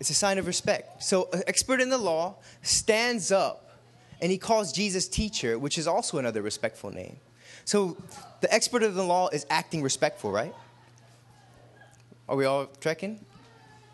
[0.00, 1.02] It's a sign of respect.
[1.02, 3.65] So, an expert in the law stands up
[4.20, 7.16] and he calls Jesus teacher, which is also another respectful name.
[7.64, 7.96] So
[8.40, 10.54] the expert of the law is acting respectful, right?
[12.28, 13.24] Are we all trekking?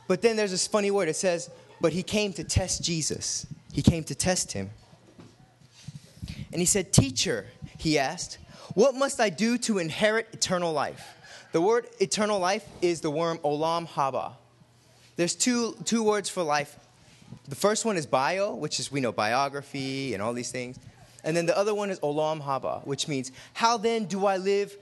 [0.09, 1.09] But then there's this funny word.
[1.09, 3.47] It says, but he came to test Jesus.
[3.73, 4.71] He came to test him.
[6.53, 7.47] And he said, Teacher,
[7.79, 8.39] he asked,
[8.75, 11.15] what must I do to inherit eternal life?
[11.53, 14.33] The word eternal life is the word olam haba.
[15.17, 16.77] There's two, two words for life
[17.49, 20.79] the first one is bio, which is we know biography and all these things.
[21.25, 24.77] And then the other one is olam haba, which means how then do I live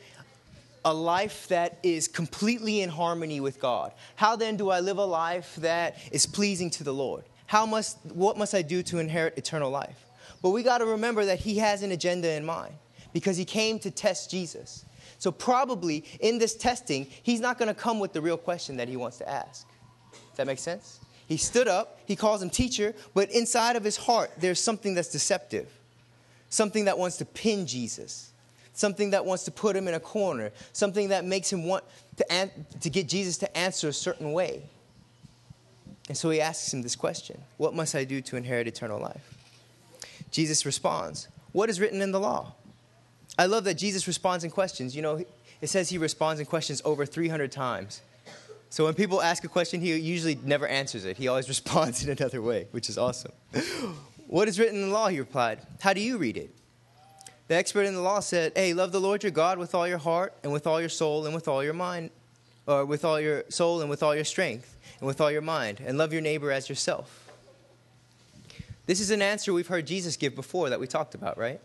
[0.85, 3.93] a life that is completely in harmony with God?
[4.17, 7.25] How then do I live a life that is pleasing to the Lord?
[7.47, 10.07] How must what must I do to inherit eternal life?
[10.43, 12.75] But we got to remember that he has an agenda in mind
[13.13, 14.85] because he came to test Jesus.
[15.19, 18.89] So probably in this testing, he's not going to come with the real question that
[18.89, 19.67] he wants to ask.
[20.13, 21.01] Does that make sense?
[21.31, 25.13] He stood up, he calls him teacher, but inside of his heart, there's something that's
[25.13, 25.69] deceptive,
[26.49, 28.33] something that wants to pin Jesus,
[28.73, 31.85] something that wants to put him in a corner, something that makes him want
[32.17, 34.65] to, an- to get Jesus to answer a certain way.
[36.09, 39.39] And so he asks him this question What must I do to inherit eternal life?
[40.33, 42.55] Jesus responds, What is written in the law?
[43.39, 44.97] I love that Jesus responds in questions.
[44.97, 45.25] You know,
[45.61, 48.01] it says he responds in questions over 300 times.
[48.71, 51.17] So when people ask a question, he usually never answers it.
[51.17, 53.33] He always responds in another way, which is awesome.
[54.27, 55.09] what is written in the law?
[55.09, 55.61] He replied.
[55.81, 56.55] How do you read it?
[57.49, 59.99] The expert in the law said, Hey, love the Lord your God with all your
[59.99, 62.11] heart and with all your soul and with all your mind,
[62.67, 65.81] or with all your soul and with all your strength and with all your mind,
[65.85, 67.29] and love your neighbor as yourself.
[68.87, 71.61] This is an answer we've heard Jesus give before that we talked about, right?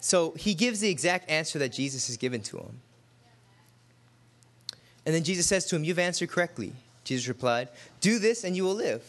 [0.00, 2.80] So he gives the exact answer that Jesus has given to him.
[5.04, 6.72] And then Jesus says to him, You've answered correctly.
[7.04, 7.68] Jesus replied,
[8.00, 9.02] Do this and you will live.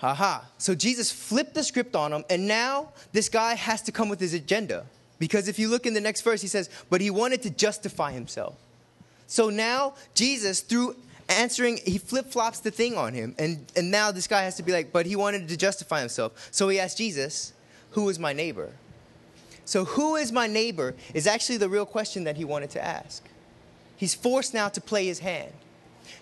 [0.00, 0.44] Ha ha.
[0.58, 4.20] So Jesus flipped the script on him, and now this guy has to come with
[4.20, 4.86] his agenda.
[5.18, 8.12] Because if you look in the next verse, he says, But he wanted to justify
[8.12, 8.56] himself.
[9.26, 10.96] So now Jesus, through
[11.28, 13.34] answering, he flip flops the thing on him.
[13.38, 16.48] And, and now this guy has to be like, But he wanted to justify himself.
[16.50, 17.52] So he asked Jesus,
[17.90, 18.70] Who is my neighbor?
[19.70, 23.22] So, who is my neighbor is actually the real question that he wanted to ask.
[24.00, 25.52] He's forced now to play his hand.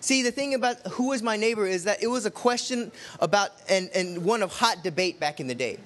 [0.01, 3.51] See, the thing about who is my neighbor is that it was a question about,
[3.69, 5.77] and, and one of hot debate back in the day.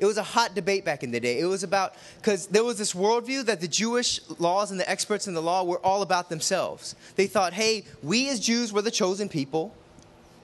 [0.00, 1.38] It was a hot debate back in the day.
[1.38, 5.28] It was about, because there was this worldview that the Jewish laws and the experts
[5.28, 6.96] in the law were all about themselves.
[7.14, 9.72] They thought, hey, we as Jews were the chosen people.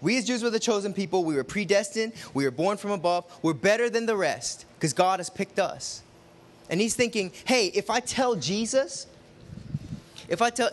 [0.00, 1.24] We as Jews were the chosen people.
[1.24, 2.12] We were predestined.
[2.32, 3.24] We were born from above.
[3.42, 6.04] We're better than the rest because God has picked us.
[6.70, 9.08] And he's thinking, hey, if I tell Jesus
[10.28, 10.70] if I tell,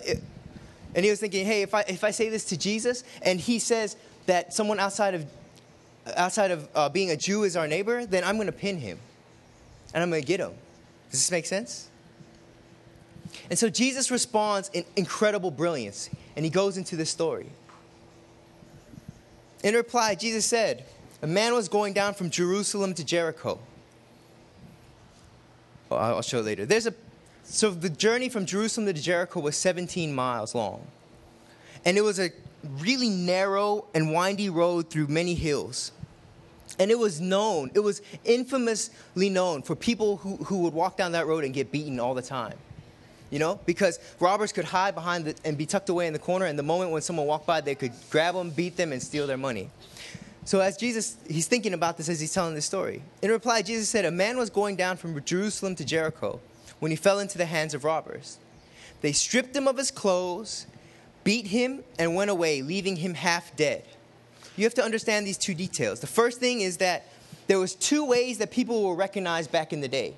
[0.95, 3.59] and he was thinking, hey, if I, if I say this to Jesus and he
[3.59, 5.25] says that someone outside of,
[6.15, 8.97] outside of uh, being a Jew is our neighbor, then I'm going to pin him
[9.93, 10.51] and I'm going to get him.
[11.11, 11.89] Does this make sense?
[13.49, 17.49] And so Jesus responds in incredible brilliance and he goes into this story.
[19.63, 20.85] In reply, Jesus said,
[21.21, 23.59] A man was going down from Jerusalem to Jericho.
[25.91, 26.65] I'll show later.
[26.65, 26.93] There's a
[27.45, 30.85] so the journey from Jerusalem to Jericho was 17 miles long.
[31.85, 32.31] And it was a
[32.79, 35.91] really narrow and windy road through many hills.
[36.79, 41.11] And it was known, it was infamously known for people who, who would walk down
[41.13, 42.57] that road and get beaten all the time.
[43.29, 46.45] You know, because robbers could hide behind the, and be tucked away in the corner,
[46.45, 49.27] and the moment when someone walked by, they could grab them, beat them, and steal
[49.27, 49.69] their money.
[50.45, 53.01] So as Jesus, he's thinking about this as he's telling this story.
[53.21, 56.39] In reply, Jesus said, A man was going down from Jerusalem to Jericho
[56.79, 58.37] when he fell into the hands of robbers.
[59.01, 60.67] They stripped him of his clothes,
[61.23, 63.83] beat him, and went away, leaving him half dead.
[64.57, 65.99] You have to understand these two details.
[65.99, 67.07] The first thing is that
[67.47, 70.15] there was two ways that people were recognized back in the day.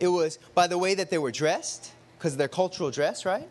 [0.00, 3.48] It was by the way that they were dressed, because of their cultural dress, right?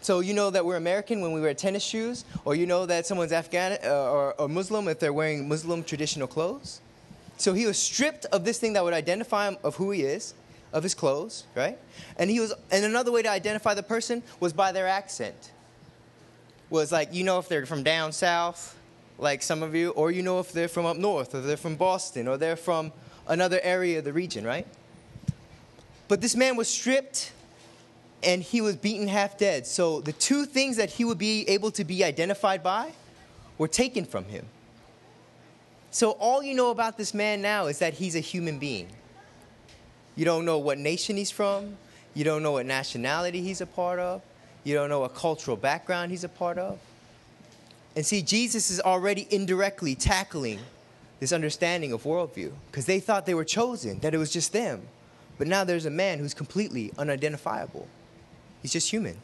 [0.00, 3.06] So you know that we're American when we wear tennis shoes, or you know that
[3.06, 6.80] someone's Afghan uh, or, or Muslim if they're wearing Muslim traditional clothes.
[7.36, 10.34] So he was stripped of this thing that would identify him of who he is,
[10.72, 11.78] of his clothes, right?
[12.16, 15.52] And he was, and another way to identify the person was by their accent.
[16.70, 18.76] Was like you know if they're from down south,
[19.18, 21.76] like some of you, or you know if they're from up north, or they're from
[21.76, 22.92] Boston, or they're from
[23.26, 24.66] another area of the region, right?
[26.08, 27.32] But this man was stripped
[28.22, 29.66] and he was beaten half dead.
[29.66, 32.92] So the two things that he would be able to be identified by
[33.58, 34.46] were taken from him.
[35.90, 38.88] So all you know about this man now is that he's a human being.
[40.18, 41.76] You don't know what nation he's from,
[42.12, 44.20] you don't know what nationality he's a part of,
[44.64, 46.80] you don't know what cultural background he's a part of.
[47.94, 50.58] And see, Jesus is already indirectly tackling
[51.20, 54.82] this understanding of worldview because they thought they were chosen, that it was just them.
[55.38, 57.86] But now there's a man who's completely unidentifiable.
[58.60, 59.18] He's just human.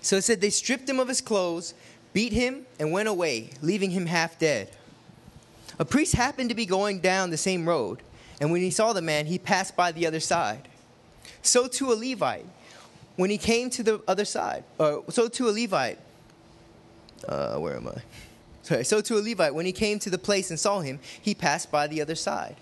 [0.00, 1.74] So it said they stripped him of his clothes,
[2.14, 4.70] beat him, and went away, leaving him half dead.
[5.78, 7.98] A priest happened to be going down the same road,
[8.42, 10.66] and when he saw the man, he passed by the other side.
[11.42, 12.44] So too a Levite,
[13.14, 16.00] when he came to the other side, or so too a Levite,
[17.28, 18.02] uh, where am I?
[18.64, 21.36] Sorry, so to a Levite, when he came to the place and saw him, he
[21.36, 22.56] passed by the other side.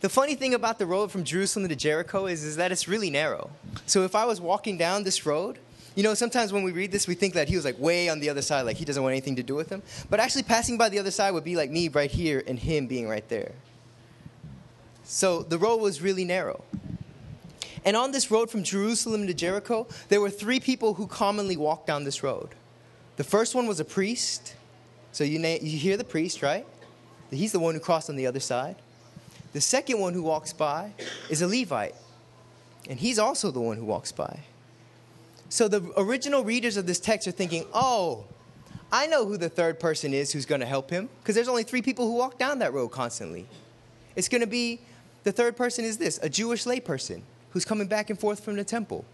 [0.00, 3.10] The funny thing about the road from Jerusalem to Jericho is, is that it's really
[3.10, 3.50] narrow.
[3.84, 5.58] So if I was walking down this road,
[5.96, 8.20] you know, sometimes when we read this, we think that he was like way on
[8.20, 9.82] the other side, like he doesn't want anything to do with him.
[10.08, 12.86] But actually, passing by the other side would be like me right here and him
[12.86, 13.52] being right there.
[15.12, 16.64] So the road was really narrow.
[17.84, 21.86] And on this road from Jerusalem to Jericho, there were three people who commonly walked
[21.86, 22.48] down this road.
[23.16, 24.54] The first one was a priest.
[25.12, 26.66] So you, na- you hear the priest, right?
[27.30, 28.76] He's the one who crossed on the other side.
[29.52, 30.92] The second one who walks by
[31.28, 31.94] is a Levite,
[32.88, 34.40] and he's also the one who walks by.
[35.50, 38.24] So the original readers of this text are thinking, oh,
[38.90, 41.64] I know who the third person is who's going to help him, because there's only
[41.64, 43.46] three people who walk down that road constantly.
[44.16, 44.80] It's going to be
[45.24, 48.64] the third person is this a Jewish layperson who's coming back and forth from the
[48.64, 49.04] temple.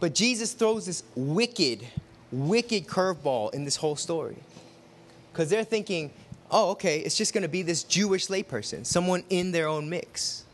[0.00, 1.86] But Jesus throws this wicked,
[2.30, 4.36] wicked curveball in this whole story.
[5.32, 6.12] Because they're thinking,
[6.50, 10.44] oh, okay, it's just going to be this Jewish layperson, someone in their own mix.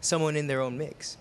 [0.00, 1.16] Someone in their own mix.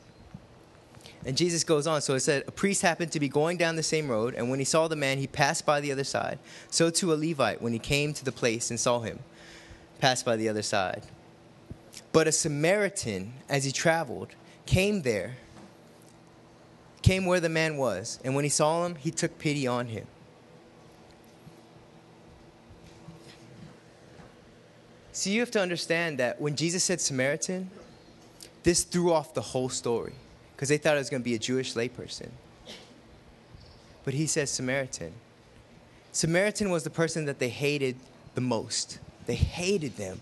[1.25, 2.01] And Jesus goes on.
[2.01, 4.59] So it said, A priest happened to be going down the same road, and when
[4.59, 6.37] he saw the man, he passed by the other side.
[6.69, 9.19] So too a Levite, when he came to the place and saw him,
[9.99, 11.03] passed by the other side.
[12.11, 14.29] But a Samaritan, as he traveled,
[14.65, 15.37] came there,
[17.01, 20.07] came where the man was, and when he saw him, he took pity on him.
[25.11, 27.71] See, you have to understand that when Jesus said Samaritan,
[28.61, 30.13] this threw off the whole story
[30.55, 32.29] because they thought it was going to be a Jewish layperson.
[34.03, 35.13] But he says Samaritan.
[36.11, 37.95] Samaritan was the person that they hated
[38.35, 38.99] the most.
[39.25, 40.21] They hated them.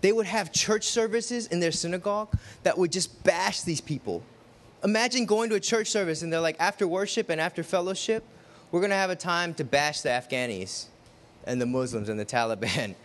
[0.00, 2.28] They would have church services in their synagogue
[2.62, 4.22] that would just bash these people.
[4.84, 8.22] Imagine going to a church service and they're like, after worship and after fellowship,
[8.70, 10.86] we're going to have a time to bash the Afghanis
[11.46, 12.94] and the Muslims and the Taliban.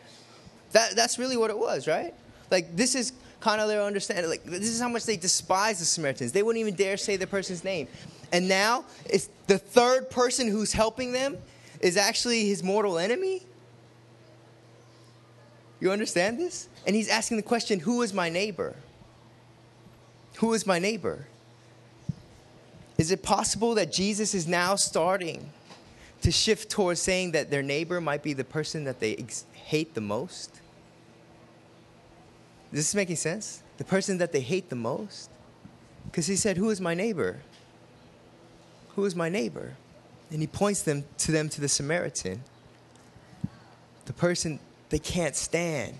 [0.73, 2.13] That, that's really what it was, right?
[2.49, 3.11] Like, this is
[3.41, 4.29] kind of their understanding.
[4.29, 6.31] Like, this is how much they despise the Samaritans.
[6.31, 7.89] They wouldn't even dare say the person's name.
[8.31, 11.37] And now, it's the third person who's helping them
[11.81, 13.41] is actually his mortal enemy.
[15.81, 16.69] You understand this?
[16.85, 18.75] And he's asking the question who is my neighbor?
[20.37, 21.27] Who is my neighbor?
[22.97, 25.49] Is it possible that Jesus is now starting
[26.21, 29.93] to shift towards saying that their neighbor might be the person that they ex- hate
[29.93, 30.61] the most?
[32.71, 33.63] Is this making sense?
[33.77, 35.29] The person that they hate the most?
[36.05, 37.39] Because he said, Who is my neighbor?
[38.95, 39.73] Who is my neighbor?
[40.29, 42.43] And he points them to them to the Samaritan,
[44.05, 44.59] the person
[44.89, 45.97] they can't stand.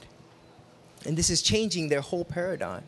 [1.05, 2.83] And this is changing their whole paradigm.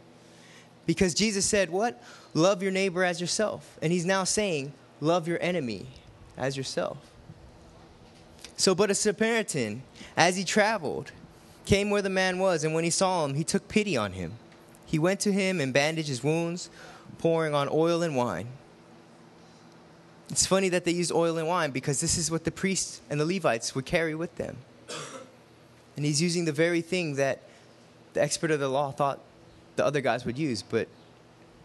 [0.85, 2.01] Because Jesus said, What?
[2.33, 3.77] Love your neighbor as yourself.
[3.81, 5.87] And he's now saying, Love your enemy
[6.37, 6.97] as yourself.
[8.57, 9.83] So, but a Samaritan,
[10.15, 11.11] as he traveled,
[11.65, 14.33] came where the man was, and when he saw him, he took pity on him.
[14.85, 16.69] He went to him and bandaged his wounds,
[17.17, 18.47] pouring on oil and wine.
[20.29, 23.19] It's funny that they use oil and wine because this is what the priests and
[23.19, 24.57] the Levites would carry with them.
[25.95, 27.43] And he's using the very thing that
[28.13, 29.19] the expert of the law thought
[29.75, 30.87] the other guys would use, but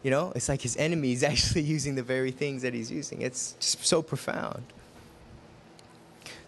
[0.02, 3.22] you know, it's like his enemy is actually using the very things that he's using.
[3.22, 4.64] It's just so profound.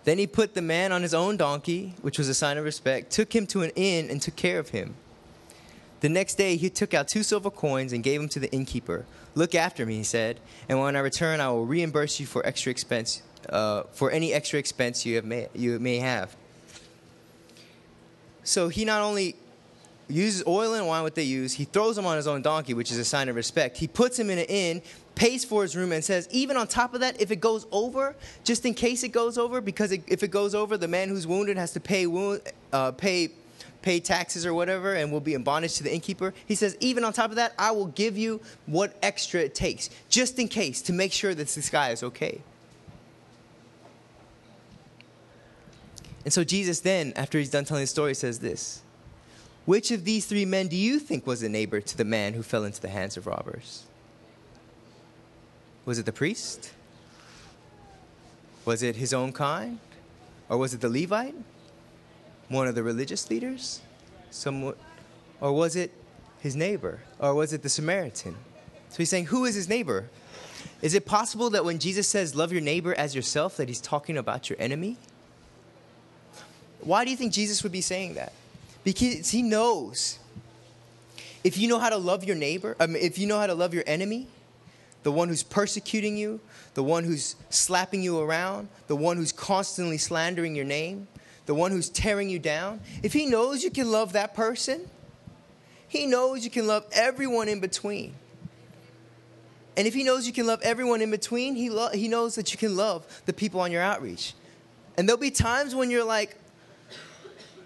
[0.04, 3.10] Then he put the man on his own donkey, which was a sign of respect,
[3.10, 4.94] took him to an inn, and took care of him.
[6.00, 9.04] The next day he took out two silver coins and gave them to the innkeeper.
[9.34, 12.70] Look after me, he said, and when I return, I will reimburse you for extra
[12.70, 16.34] expense, uh, for any extra expense you have may, you may have.
[18.42, 19.36] So he not only
[20.10, 22.90] uses oil and wine, what they use, he throws him on his own donkey, which
[22.90, 23.76] is a sign of respect.
[23.76, 24.82] He puts him in an inn,
[25.14, 28.14] pays for his room, and says, even on top of that, if it goes over,
[28.44, 31.26] just in case it goes over, because it, if it goes over, the man who's
[31.26, 32.40] wounded has to pay wound,
[32.72, 33.30] uh, pay
[33.82, 36.34] pay taxes or whatever and will be in bondage to the innkeeper.
[36.46, 39.88] He says, even on top of that, I will give you what extra it takes,
[40.10, 42.42] just in case, to make sure that this guy is okay.
[46.24, 48.82] And so Jesus then, after he's done telling the story, says this
[49.66, 52.42] Which of these three men do you think was a neighbor to the man who
[52.42, 53.84] fell into the hands of robbers?
[55.84, 56.72] Was it the priest?
[58.64, 59.78] Was it his own kind?
[60.48, 61.34] Or was it the Levite?
[62.48, 63.80] One of the religious leaders?
[64.30, 64.74] Someone,
[65.40, 65.92] or was it
[66.40, 67.00] his neighbor?
[67.18, 68.36] Or was it the Samaritan?
[68.88, 70.08] So he's saying, Who is his neighbor?
[70.82, 74.16] Is it possible that when Jesus says, Love your neighbor as yourself, that he's talking
[74.16, 74.96] about your enemy?
[76.80, 78.32] Why do you think Jesus would be saying that?
[78.84, 80.18] Because he knows
[81.42, 83.54] if you know how to love your neighbor, I mean, if you know how to
[83.54, 84.26] love your enemy,
[85.02, 86.40] the one who's persecuting you,
[86.74, 91.08] the one who's slapping you around, the one who's constantly slandering your name,
[91.46, 94.88] the one who's tearing you down, if he knows you can love that person,
[95.88, 98.14] he knows you can love everyone in between.
[99.76, 102.52] And if he knows you can love everyone in between, he, lo- he knows that
[102.52, 104.34] you can love the people on your outreach.
[104.96, 106.36] And there'll be times when you're like,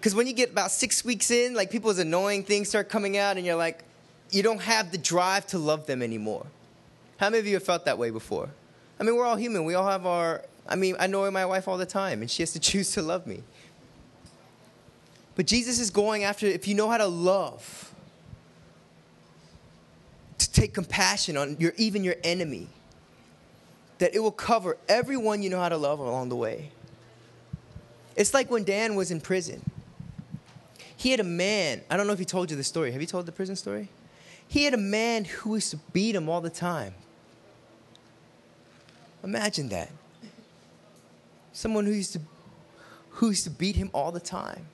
[0.05, 3.37] because when you get about six weeks in, like people's annoying things start coming out,
[3.37, 3.83] and you're like,
[4.29, 6.45] you don't have the drive to love them anymore.
[7.17, 8.51] How many of you have felt that way before?
[8.99, 9.65] I mean, we're all human.
[9.65, 10.43] We all have our.
[10.67, 13.01] I mean, I know my wife all the time, and she has to choose to
[13.01, 13.41] love me.
[15.35, 17.91] But Jesus is going after if you know how to love,
[20.37, 22.67] to take compassion on your even your enemy,
[23.97, 26.69] that it will cover everyone you know how to love along the way.
[28.15, 29.63] It's like when Dan was in prison.
[31.05, 32.91] He had a man, I don't know if he told you the story.
[32.91, 33.89] Have you told the prison story?
[34.47, 36.95] He had a man who used to beat him all the time.
[39.23, 39.91] Imagine that.
[41.53, 42.21] Someone who used to
[43.09, 44.65] who used to beat him all the time.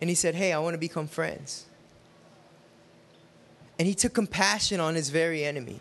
[0.00, 1.66] And he said, Hey, I want to become friends.
[3.76, 5.80] And he took compassion on his very enemy.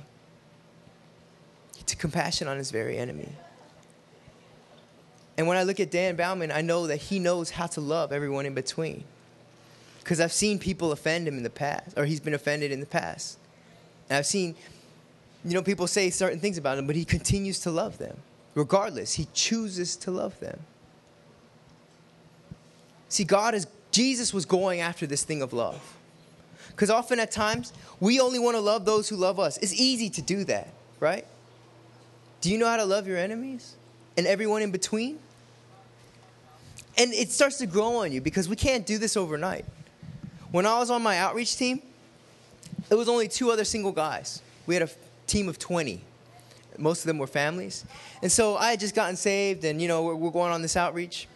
[1.77, 3.29] He took compassion on his very enemy.
[5.37, 8.11] And when I look at Dan Baumann, I know that he knows how to love
[8.11, 9.03] everyone in between.
[10.03, 12.85] Because I've seen people offend him in the past, or he's been offended in the
[12.85, 13.37] past.
[14.09, 14.55] And I've seen,
[15.45, 18.17] you know, people say certain things about him, but he continues to love them.
[18.53, 20.59] Regardless, he chooses to love them.
[23.07, 25.95] See, God is, Jesus was going after this thing of love.
[26.69, 29.57] Because often at times, we only want to love those who love us.
[29.57, 30.67] It's easy to do that,
[30.99, 31.25] right?
[32.41, 33.75] Do you know how to love your enemies
[34.17, 35.19] and everyone in between?
[36.97, 39.65] And it starts to grow on you because we can't do this overnight.
[40.53, 41.81] When I was on my outreach team,
[42.91, 44.39] it was only two other single guys.
[44.67, 44.89] We had a
[45.25, 45.99] team of 20.
[46.77, 47.83] Most of them were families.
[48.21, 50.77] And so I had just gotten saved, and you know, we're, we're going on this
[50.77, 51.27] outreach.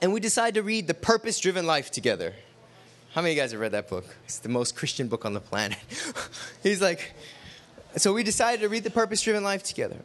[0.00, 2.32] And we decided to read The Purpose Driven Life together.
[3.12, 4.16] How many of you guys have read that book?
[4.24, 5.76] It's the most Christian book on the planet.
[6.62, 7.12] He's like,
[7.98, 9.98] so we decided to read The Purpose Driven Life together.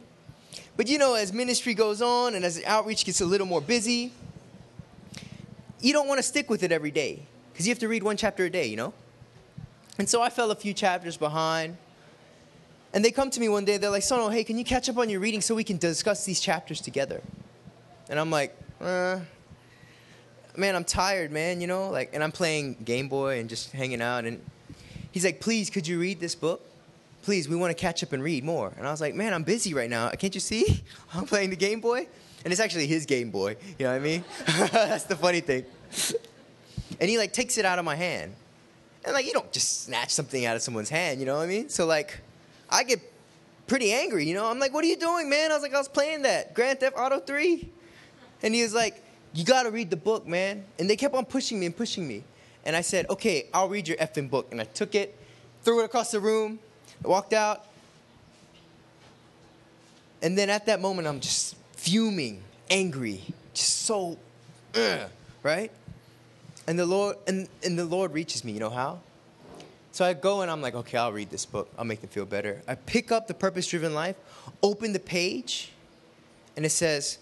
[0.76, 4.12] But you know, as ministry goes on and as outreach gets a little more busy,
[5.80, 7.22] you don't want to stick with it every day
[7.58, 8.92] because you have to read one chapter a day, you know?
[9.98, 11.76] And so I fell a few chapters behind.
[12.92, 14.96] And they come to me one day, they're like, Sono, hey, can you catch up
[14.96, 17.20] on your reading so we can discuss these chapters together?
[18.08, 19.18] And I'm like, uh,
[20.56, 21.90] man, I'm tired, man, you know?
[21.90, 24.24] Like, and I'm playing Game Boy and just hanging out.
[24.24, 24.40] And
[25.10, 26.64] he's like, please, could you read this book?
[27.22, 28.72] please, we want to catch up and read more.
[28.78, 30.08] And I was like, man, I'm busy right now.
[30.10, 30.84] Can't you see?
[31.12, 32.06] I'm playing the Game Boy.
[32.44, 33.56] And it's actually his Game Boy.
[33.78, 34.24] You know what I mean?
[34.46, 35.64] That's the funny thing.
[37.00, 38.34] And he like takes it out of my hand.
[39.04, 41.46] And like, you don't just snatch something out of someone's hand, you know what I
[41.46, 41.68] mean?
[41.68, 42.20] So like,
[42.68, 43.00] I get
[43.66, 44.46] pretty angry, you know?
[44.46, 45.50] I'm like, what are you doing, man?
[45.50, 46.54] I was like, I was playing that.
[46.54, 47.70] Grand Theft Auto 3.
[48.42, 49.02] And he was like,
[49.34, 50.64] you gotta read the book, man.
[50.78, 52.24] And they kept on pushing me and pushing me.
[52.64, 54.48] And I said, okay, I'll read your effing book.
[54.50, 55.16] And I took it,
[55.62, 56.58] threw it across the room,
[57.02, 57.66] walked out.
[60.20, 63.22] And then at that moment, I'm just fuming, angry,
[63.54, 64.18] just so,
[64.74, 65.08] ugh,
[65.42, 65.70] right?
[66.68, 68.52] And the Lord and, and the Lord reaches me.
[68.52, 69.00] You know how?
[69.90, 71.70] So I go and I'm like, okay, I'll read this book.
[71.78, 72.60] I'll make them feel better.
[72.68, 74.16] I pick up the purpose-driven life,
[74.62, 75.72] open the page,
[76.56, 77.18] and it says,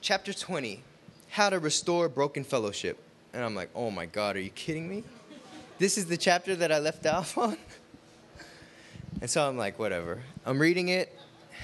[0.00, 0.84] chapter 20,
[1.30, 2.96] how to restore broken fellowship.
[3.32, 5.02] And I'm like, oh my God, are you kidding me?
[5.78, 7.58] This is the chapter that I left off on?
[9.20, 10.22] And so I'm like, whatever.
[10.46, 11.12] I'm reading it,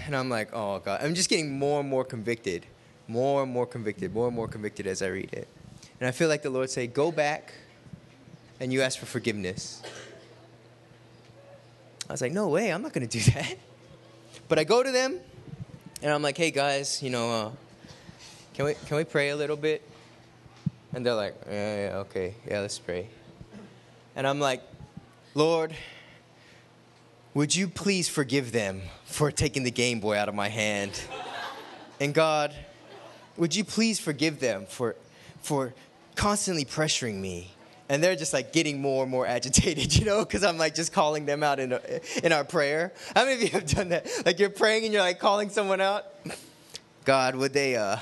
[0.06, 1.00] and I'm like, oh God.
[1.04, 2.66] I'm just getting more and more convicted,
[3.06, 5.46] more and more convicted, more and more convicted as I read it.
[6.00, 7.52] And I feel like the Lord say, go back
[8.58, 9.82] and you ask for forgiveness.
[12.08, 13.56] I was like, no way, I'm not going to do that.
[14.48, 15.20] But I go to them,
[16.02, 17.50] and I'm like, hey guys, you know, uh,
[18.54, 19.82] can we can we pray a little bit?
[20.92, 23.06] And they're like, yeah, yeah, okay, yeah, let's pray.
[24.16, 24.62] And I'm like,
[25.34, 25.72] Lord,
[27.32, 31.00] would you please forgive them for taking the Game Boy out of my hand?
[32.00, 32.52] And God,
[33.36, 34.96] would you please forgive them for,
[35.42, 35.74] for
[36.20, 37.50] constantly pressuring me?
[37.88, 40.92] And they're just like getting more and more agitated, you know, because I'm like just
[40.92, 41.80] calling them out in, a,
[42.22, 42.92] in our prayer.
[43.16, 44.06] How many of you have done that?
[44.26, 46.04] Like you're praying and you're like calling someone out?
[47.06, 47.96] God, would they, uh,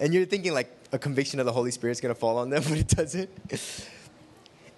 [0.00, 2.76] and you're thinking like a conviction of the Holy Spirit's gonna fall on them, but
[2.76, 3.30] it doesn't.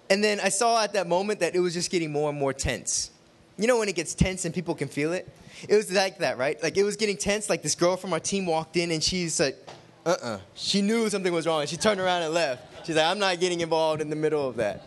[0.09, 2.53] And then I saw at that moment that it was just getting more and more
[2.53, 3.09] tense.
[3.57, 5.27] You know when it gets tense and people can feel it?
[5.67, 6.61] It was like that, right?
[6.61, 7.49] Like it was getting tense.
[7.49, 9.57] Like this girl from our team walked in and she's like,
[10.05, 10.27] uh uh-uh.
[10.27, 12.72] uh She knew something was wrong and she turned around and left.
[12.85, 14.83] She's like, I'm not getting involved in the middle of that.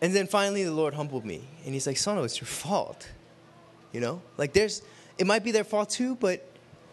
[0.00, 3.08] And then finally the Lord humbled me and he's like, Sono, it's your fault.
[3.92, 4.20] You know?
[4.36, 4.82] Like there's,
[5.16, 6.44] it might be their fault too, but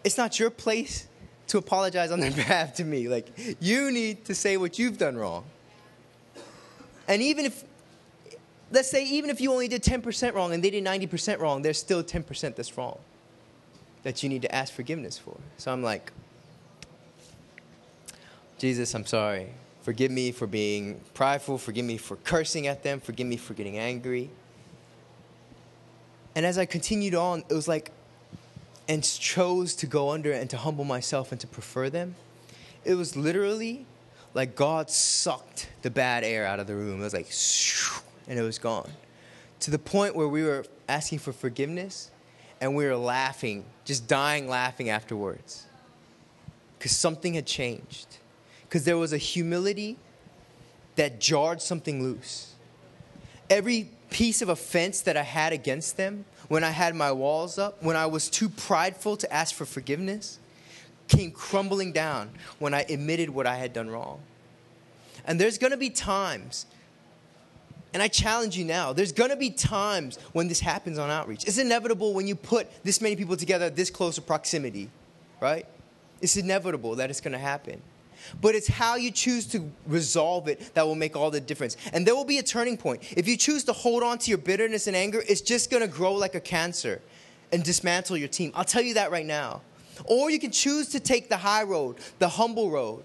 [0.04, 1.08] it's not your place
[1.48, 3.08] to apologize on their behalf to me.
[3.08, 3.26] Like
[3.58, 5.44] you need to say what you've done wrong.
[7.08, 7.64] And even if
[8.70, 11.78] let's say even if you only did 10% wrong and they did 90% wrong, there's
[11.78, 12.98] still 10% that's wrong
[14.04, 15.36] that you need to ask forgiveness for.
[15.58, 16.12] So I'm like,
[18.60, 19.46] Jesus, I'm sorry.
[19.80, 21.56] Forgive me for being prideful.
[21.56, 23.00] Forgive me for cursing at them.
[23.00, 24.28] Forgive me for getting angry.
[26.34, 27.90] And as I continued on, it was like,
[28.86, 32.16] and chose to go under and to humble myself and to prefer them.
[32.84, 33.86] It was literally
[34.34, 37.00] like God sucked the bad air out of the room.
[37.00, 37.32] It was like,
[38.28, 38.90] and it was gone.
[39.60, 42.10] To the point where we were asking for forgiveness
[42.60, 45.64] and we were laughing, just dying laughing afterwards.
[46.78, 48.18] Because something had changed.
[48.70, 49.98] Because there was a humility
[50.94, 52.54] that jarred something loose.
[53.50, 57.82] Every piece of offense that I had against them, when I had my walls up,
[57.82, 60.38] when I was too prideful to ask for forgiveness,
[61.08, 64.20] came crumbling down when I admitted what I had done wrong.
[65.24, 66.66] And there's gonna be times
[67.92, 71.44] and I challenge you now, there's gonna be times when this happens on outreach.
[71.44, 74.88] It's inevitable when you put this many people together, this close of proximity,
[75.40, 75.66] right?
[76.20, 77.82] It's inevitable that it's gonna happen.
[78.40, 81.76] But it's how you choose to resolve it that will make all the difference.
[81.92, 83.02] And there will be a turning point.
[83.16, 86.14] If you choose to hold on to your bitterness and anger, it's just gonna grow
[86.14, 87.00] like a cancer
[87.52, 88.52] and dismantle your team.
[88.54, 89.62] I'll tell you that right now.
[90.04, 93.04] Or you can choose to take the high road, the humble road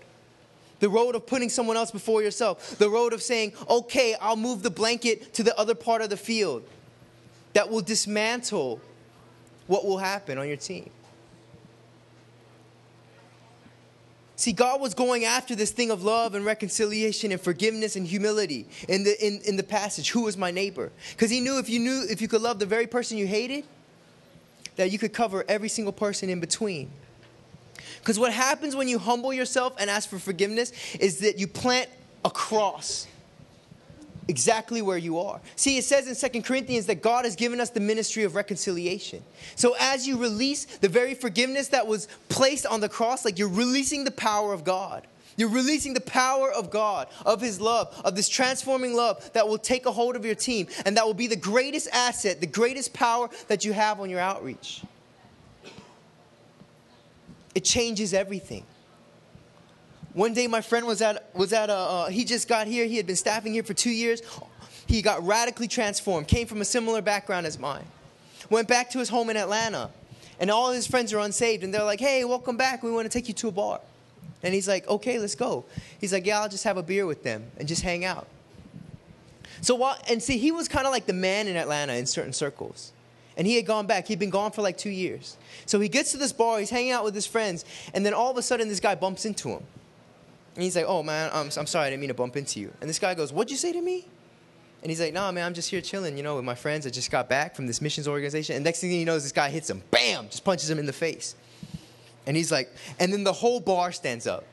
[0.80, 4.64] the road of putting someone else before yourself, the road of saying, okay, I'll move
[4.64, 6.64] the blanket to the other part of the field
[7.54, 8.80] that will dismantle
[9.68, 10.90] what will happen on your team.
[14.38, 18.68] See, God was going after this thing of love and reconciliation and forgiveness and humility
[18.90, 20.12] in the, in, in the passage.
[20.12, 20.92] Who is my neighbor?
[21.12, 23.64] Because he knew if you knew if you could love the very person you hated,
[24.76, 26.92] that you could cover every single person in between.
[28.00, 31.90] Because what happens when you humble yourself and ask for forgiveness is that you plant
[32.26, 33.08] a cross
[34.28, 35.40] exactly where you are.
[35.56, 39.24] See, it says in Second Corinthians that God has given us the ministry of reconciliation.
[39.56, 43.48] So as you release the very forgiveness that was placed on the cross, like you're
[43.48, 45.06] releasing the power of God.
[45.38, 49.58] You're releasing the power of God, of His love, of this transforming love that will
[49.58, 52.94] take a hold of your team and that will be the greatest asset, the greatest
[52.94, 54.82] power that you have on your outreach.
[57.54, 58.66] It changes everything.
[60.16, 62.86] One day, my friend was at was at a uh, he just got here.
[62.86, 64.22] He had been staffing here for two years.
[64.88, 67.84] He got radically transformed, came from a similar background as mine.
[68.50, 69.90] Went back to his home in Atlanta,
[70.40, 72.82] and all his friends are unsaved, and they're like, hey, welcome back.
[72.82, 73.82] We want to take you to a bar.
[74.42, 75.66] And he's like, okay, let's go.
[76.00, 78.26] He's like, yeah, I'll just have a beer with them and just hang out.
[79.60, 82.32] So while, and see, he was kind of like the man in Atlanta in certain
[82.32, 82.94] circles.
[83.36, 84.08] And he had gone back.
[84.08, 85.36] He'd been gone for like two years.
[85.66, 88.32] So he gets to this bar, he's hanging out with his friends, and then all
[88.32, 89.64] of a sudden this guy bumps into him.
[90.56, 92.72] And he's like, oh man, I'm, I'm sorry, I didn't mean to bump into you.
[92.82, 94.08] And this guy goes, what'd you say to me?
[94.82, 96.86] And he's like, nah, man, I'm just here chilling, you know, with my friends.
[96.86, 98.56] I just got back from this missions organization.
[98.56, 100.94] And next thing he knows, this guy hits him, bam, just punches him in the
[100.94, 101.36] face.
[102.28, 104.46] And he's like, and then the whole bar stands up.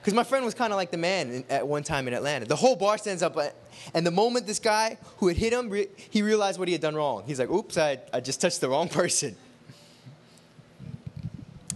[0.00, 2.46] Because my friend was kind of like the man in, at one time in Atlanta.
[2.46, 3.36] The whole bar stands up,
[3.94, 6.80] and the moment this guy who had hit him, re- he realized what he had
[6.80, 7.24] done wrong.
[7.26, 9.36] He's like, oops, I, I just touched the wrong person.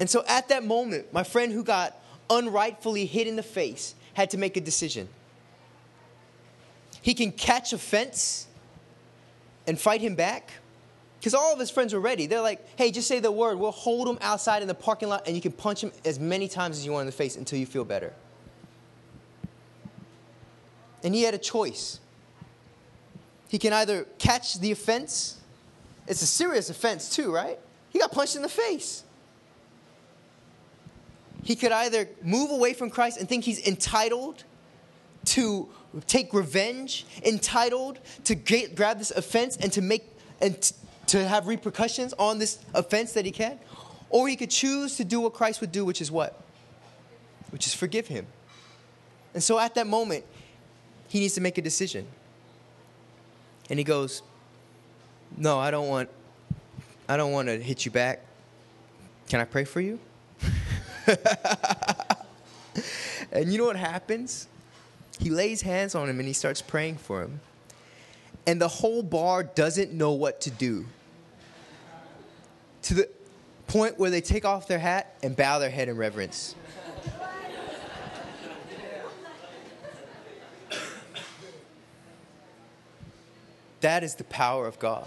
[0.01, 1.97] And so at that moment, my friend who got
[2.33, 5.09] unrightfully hit in the face had to make a decision.
[7.01, 8.47] He can catch offense
[9.67, 10.51] and fight him back.
[11.19, 12.27] Because all of his friends were ready.
[12.27, 13.57] They're like, hey, just say the word.
[13.57, 16.49] We'll hold him outside in the parking lot and you can punch him as many
[16.49, 18.13] times as you want in the face until you feel better.
[21.05, 22.01] And he had a choice.
[23.49, 25.39] He can either catch the offense,
[26.09, 27.59] it's a serious offense too, right?
[27.91, 29.05] He got punched in the face.
[31.43, 34.45] He could either move away from Christ and think he's entitled
[35.27, 35.69] to
[36.07, 40.09] take revenge, entitled to get, grab this offense and to make
[40.41, 40.75] and t-
[41.09, 43.59] to have repercussions on this offense that he can,
[44.09, 46.41] or he could choose to do what Christ would do, which is what?
[47.51, 48.27] Which is forgive him.
[49.35, 50.25] And so at that moment,
[51.09, 52.07] he needs to make a decision.
[53.69, 54.23] And he goes,
[55.37, 56.09] "No, I don't want
[57.09, 58.21] I don't want to hit you back.
[59.29, 59.99] Can I pray for you?"
[63.33, 64.49] and you know what happens?
[65.19, 67.41] He lays hands on him and he starts praying for him.
[68.47, 70.87] And the whole bar doesn't know what to do.
[72.83, 73.09] To the
[73.69, 76.55] point where they take off their hat and bow their head in reverence.
[83.83, 85.07] That is the power of God.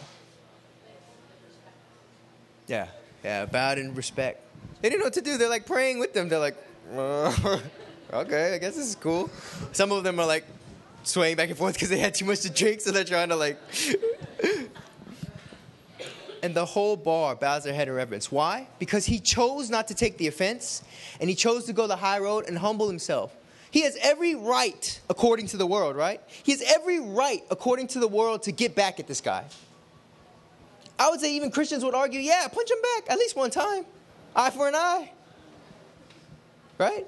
[2.67, 2.87] Yeah,
[3.23, 4.44] yeah, bowed in respect.
[4.81, 5.37] They didn't know what to do.
[5.37, 6.29] They're like praying with them.
[6.29, 6.57] They're like,
[6.93, 7.59] uh,
[8.13, 9.29] okay, I guess this is cool.
[9.71, 10.45] Some of them are like
[11.03, 13.35] swaying back and forth because they had too much to drink, so they're trying to
[13.35, 13.59] like.
[16.43, 18.31] and the whole bar bows their head in reverence.
[18.31, 18.67] Why?
[18.77, 20.83] Because he chose not to take the offense,
[21.19, 23.35] and he chose to go the high road and humble himself.
[23.71, 26.21] He has every right, according to the world, right?
[26.43, 29.43] He has every right, according to the world, to get back at this guy.
[30.97, 33.85] I would say even Christians would argue, yeah, punch him back at least one time.
[34.35, 35.11] Eye for an eye.
[36.77, 37.07] Right?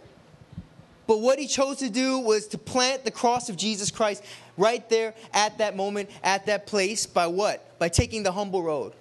[1.07, 4.23] But what he chose to do was to plant the cross of Jesus Christ
[4.57, 7.79] right there at that moment, at that place, by what?
[7.79, 8.93] By taking the humble road.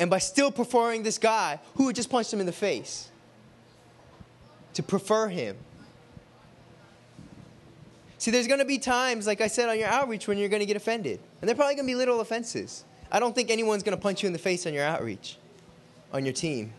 [0.00, 3.08] And by still preferring this guy who had just punched him in the face.
[4.74, 5.56] To prefer him.
[8.18, 10.60] See, there's going to be times, like I said on your outreach, when you're going
[10.60, 11.20] to get offended.
[11.40, 12.84] And they're probably going to be little offenses.
[13.10, 15.38] I don't think anyone's going to punch you in the face on your outreach,
[16.12, 16.72] on your team.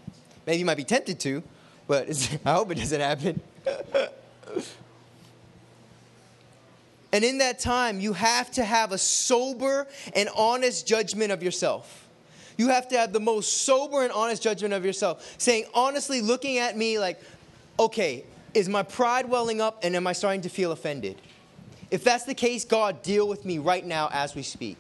[0.46, 1.44] Maybe you might be tempted to,
[1.88, 2.10] but
[2.46, 3.42] I hope it doesn't happen.
[7.12, 12.08] and in that time, you have to have a sober and honest judgment of yourself.
[12.58, 16.58] You have to have the most sober and honest judgment of yourself, saying, honestly, looking
[16.58, 17.22] at me like,
[17.80, 21.22] okay, is my pride welling up and am I starting to feel offended?
[21.92, 24.78] If that's the case, God, deal with me right now as we speak.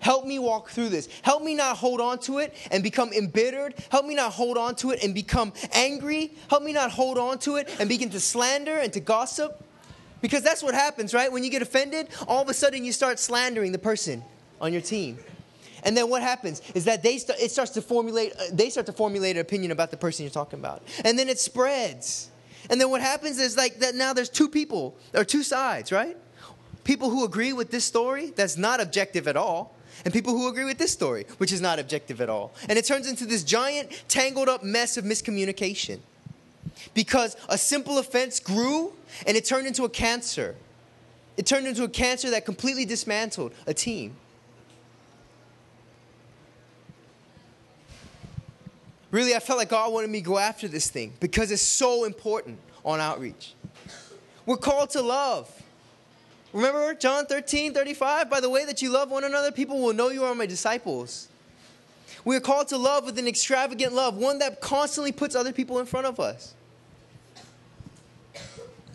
[0.00, 1.08] Help me walk through this.
[1.22, 3.74] Help me not hold on to it and become embittered.
[3.90, 6.32] Help me not hold on to it and become angry.
[6.48, 9.64] Help me not hold on to it and begin to slander and to gossip.
[10.20, 11.30] Because that's what happens, right?
[11.30, 14.22] When you get offended, all of a sudden you start slandering the person
[14.60, 15.18] on your team.
[15.84, 18.86] And then what happens is that they st- it starts to formulate uh, they start
[18.86, 20.82] to formulate an opinion about the person you're talking about.
[21.04, 22.30] And then it spreads.
[22.70, 26.16] And then what happens is like that now there's two people or two sides, right?
[26.84, 29.74] People who agree with this story that's not objective at all,
[30.04, 32.52] and people who agree with this story, which is not objective at all.
[32.68, 36.00] And it turns into this giant, tangled up mess of miscommunication.
[36.94, 38.92] Because a simple offense grew
[39.26, 40.56] and it turned into a cancer.
[41.36, 44.16] It turned into a cancer that completely dismantled a team.
[49.10, 52.04] Really, I felt like God wanted me to go after this thing because it's so
[52.04, 53.54] important on outreach.
[54.46, 55.61] We're called to love.
[56.52, 58.28] Remember John 13, 35?
[58.28, 61.28] By the way that you love one another, people will know you are my disciples.
[62.24, 65.78] We are called to love with an extravagant love, one that constantly puts other people
[65.78, 66.54] in front of us.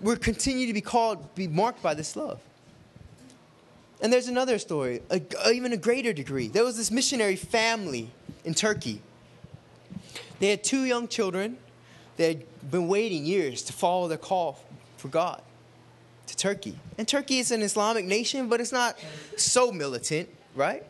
[0.01, 2.39] We're continue to be called, be marked by this love.
[4.01, 5.19] And there's another story, a,
[5.51, 6.47] even a greater degree.
[6.49, 8.11] There was this missionary family
[8.45, 9.01] in Turkey.
[10.39, 11.57] They had two young children.
[12.17, 14.59] They had been waiting years to follow their call
[14.97, 15.41] for God
[16.27, 16.77] to Turkey.
[16.97, 18.97] And Turkey is an Islamic nation, but it's not
[19.35, 20.83] so militant, right?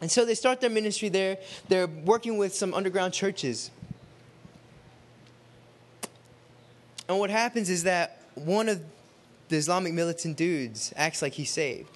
[0.00, 1.38] And so they start their ministry there.
[1.68, 3.70] They're working with some underground churches.
[7.08, 8.82] And what happens is that one of
[9.48, 11.88] the Islamic militant dudes acts like he's saved.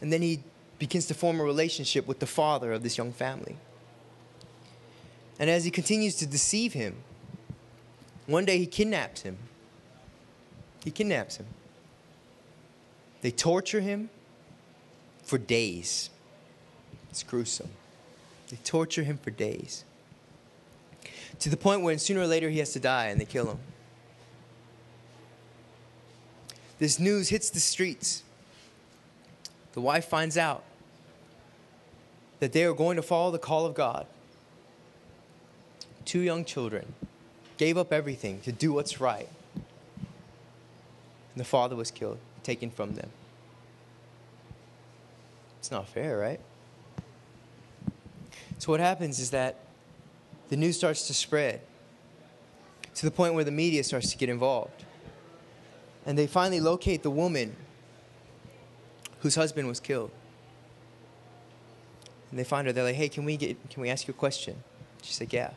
[0.00, 0.40] And then he
[0.78, 3.56] begins to form a relationship with the father of this young family.
[5.40, 6.96] And as he continues to deceive him,
[8.26, 9.38] one day he kidnaps him.
[10.84, 11.46] He kidnaps him.
[13.20, 14.10] They torture him
[15.22, 16.10] for days.
[17.10, 17.70] It's gruesome.
[18.48, 19.84] They torture him for days.
[21.40, 23.58] To the point where sooner or later he has to die and they kill him.
[26.78, 28.22] This news hits the streets.
[29.72, 30.62] The wife finds out
[32.40, 34.06] that they are going to follow the call of God.
[36.04, 36.94] Two young children
[37.56, 39.28] gave up everything to do what's right.
[41.38, 43.10] The father was killed, taken from them.
[45.60, 46.40] It's not fair, right?
[48.58, 49.54] So, what happens is that
[50.48, 51.60] the news starts to spread
[52.96, 54.84] to the point where the media starts to get involved.
[56.04, 57.54] And they finally locate the woman
[59.20, 60.10] whose husband was killed.
[62.30, 62.72] And they find her.
[62.72, 63.70] They're like, "Hey, can we get?
[63.70, 64.64] Can we ask you a question?"
[65.02, 65.52] She said, "Yeah."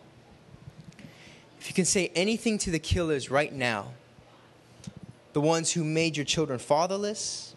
[1.60, 3.94] If you can say anything to the killers right now,
[5.34, 7.56] the ones who made your children fatherless,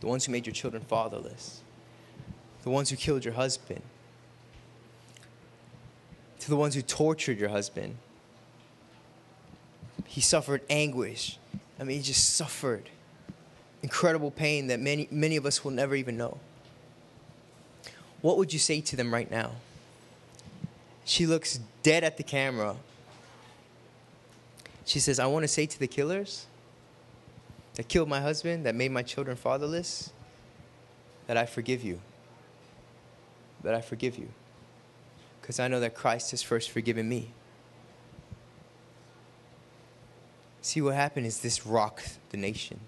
[0.00, 1.62] the ones who made your children fatherless,
[2.62, 3.82] the ones who killed your husband,
[6.40, 7.96] to the ones who tortured your husband.
[10.04, 11.38] He suffered anguish.
[11.80, 12.88] I mean, he just suffered
[13.82, 16.38] incredible pain that many, many of us will never even know.
[18.20, 19.52] What would you say to them right now?
[21.04, 22.76] She looks dead at the camera.
[24.86, 26.46] She says, I want to say to the killers
[27.74, 30.12] that killed my husband, that made my children fatherless,
[31.26, 32.00] that I forgive you.
[33.64, 34.28] That I forgive you.
[35.42, 37.32] Because I know that Christ has first forgiven me.
[40.62, 42.78] See, what happened is this rocked the nation.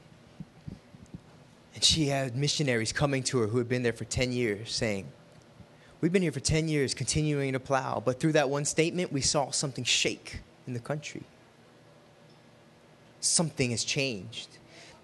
[1.74, 5.08] And she had missionaries coming to her who had been there for 10 years saying,
[6.00, 9.20] We've been here for 10 years continuing to plow, but through that one statement, we
[9.20, 11.22] saw something shake in the country.
[13.20, 14.48] Something has changed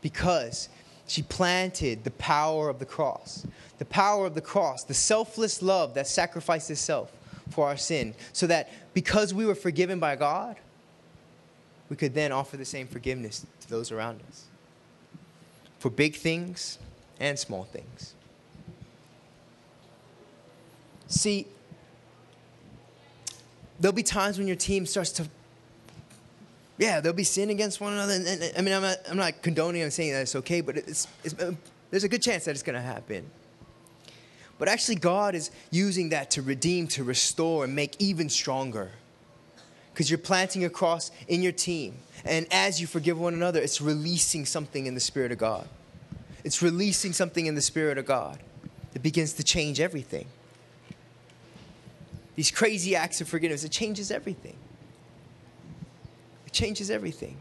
[0.00, 0.68] because
[1.06, 3.46] she planted the power of the cross.
[3.78, 7.12] The power of the cross, the selfless love that sacrificed itself
[7.50, 10.56] for our sin, so that because we were forgiven by God,
[11.88, 14.44] we could then offer the same forgiveness to those around us
[15.78, 16.78] for big things
[17.20, 18.14] and small things.
[21.08, 21.46] See,
[23.78, 25.28] there'll be times when your team starts to,
[26.78, 28.14] yeah, they'll be sin against one another.
[28.14, 30.76] And, and, I mean, I'm not, I'm not condoning and saying that it's okay, but
[30.76, 31.52] it's, it's, uh,
[31.90, 33.30] there's a good chance that it's going to happen.
[34.58, 38.90] But actually, God is using that to redeem, to restore, and make even stronger
[39.92, 41.94] because you're planting a cross in your team.
[42.24, 45.68] And as you forgive one another, it's releasing something in the Spirit of God.
[46.42, 48.38] It's releasing something in the Spirit of God
[48.92, 50.26] that begins to change everything.
[52.34, 54.56] These crazy acts of forgiveness, it changes everything.
[56.54, 57.36] Changes everything.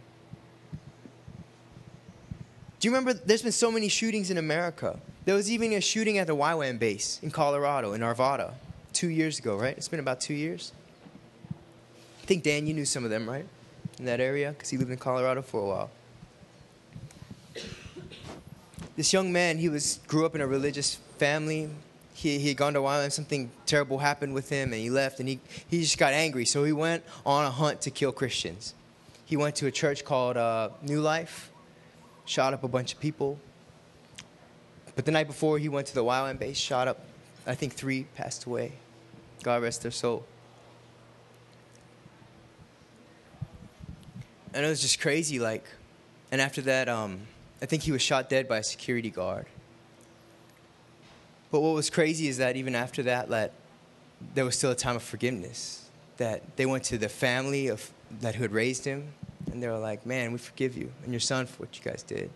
[2.80, 5.00] Do you remember there's been so many shootings in America?
[5.26, 8.56] There was even a shooting at the YWAM base in Colorado, in Arvada,
[8.92, 9.78] two years ago, right?
[9.78, 10.72] It's been about two years.
[11.52, 13.46] I think, Dan, you knew some of them, right?
[14.00, 15.92] In that area, because he lived in Colorado for a while.
[18.96, 21.70] This young man, he was grew up in a religious family.
[22.16, 25.30] He, he had gone to YWAM, something terrible happened with him, and he left, and
[25.30, 26.46] he, he just got angry.
[26.46, 28.74] So he went on a hunt to kill Christians.
[29.26, 31.52] He went to a church called uh, New Life,
[32.26, 33.40] shot up a bunch of people.
[34.96, 37.00] But the night before, he went to the YWAM base, shot up,
[37.48, 38.74] I think three passed away.
[39.44, 40.26] God rest their soul.
[44.54, 45.40] and it was just crazy.
[45.40, 45.66] Like,
[46.32, 47.22] and after that, um,
[47.62, 49.46] I think he was shot dead by a security guard.
[51.52, 53.54] But what was crazy is that even after that, that
[54.34, 55.90] there was still a time of forgiveness.
[56.18, 57.92] That they went to the family of
[58.22, 59.14] that who had raised him,
[59.52, 62.04] and they were like, "Man, we forgive you and your son for what you guys
[62.04, 62.30] did."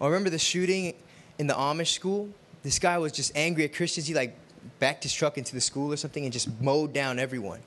[0.00, 0.94] I remember the shooting
[1.38, 2.28] in the Amish school.
[2.62, 4.06] This guy was just angry at Christians.
[4.08, 4.36] He like
[4.80, 7.60] backed his truck into the school or something and just mowed down everyone.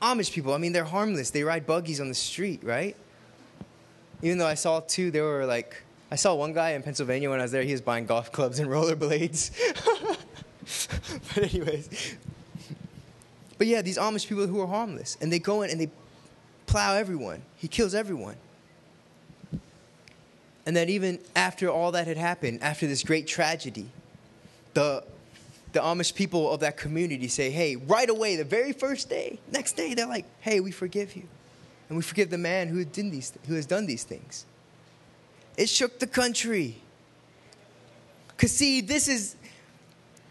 [0.00, 1.30] Amish people, I mean, they're harmless.
[1.30, 2.96] They ride buggies on the street, right?
[4.20, 7.38] Even though I saw two, they were like, I saw one guy in Pennsylvania when
[7.38, 9.52] I was there, he was buying golf clubs and rollerblades.
[11.34, 12.16] but, anyways.
[13.62, 15.88] But yeah, these Amish people who are harmless, and they go in and they
[16.66, 18.34] plow everyone, he kills everyone.
[20.66, 23.86] And that even after all that had happened, after this great tragedy,
[24.74, 25.04] the
[25.74, 29.76] the Amish people of that community say, hey, right away, the very first day, next
[29.76, 31.28] day, they're like, hey, we forgive you.
[31.88, 34.44] And we forgive the man who, did these, who has done these things.
[35.56, 36.78] It shook the country.
[38.26, 39.36] Because, see, this is,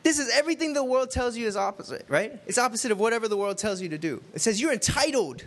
[0.03, 2.39] this is everything the world tells you is opposite, right?
[2.47, 4.23] It's opposite of whatever the world tells you to do.
[4.33, 5.43] It says you're entitled.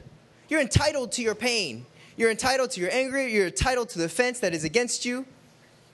[0.49, 1.87] You're entitled to your pain.
[2.17, 3.27] You're entitled to your anger.
[3.27, 5.27] You're entitled to the offense that is against you.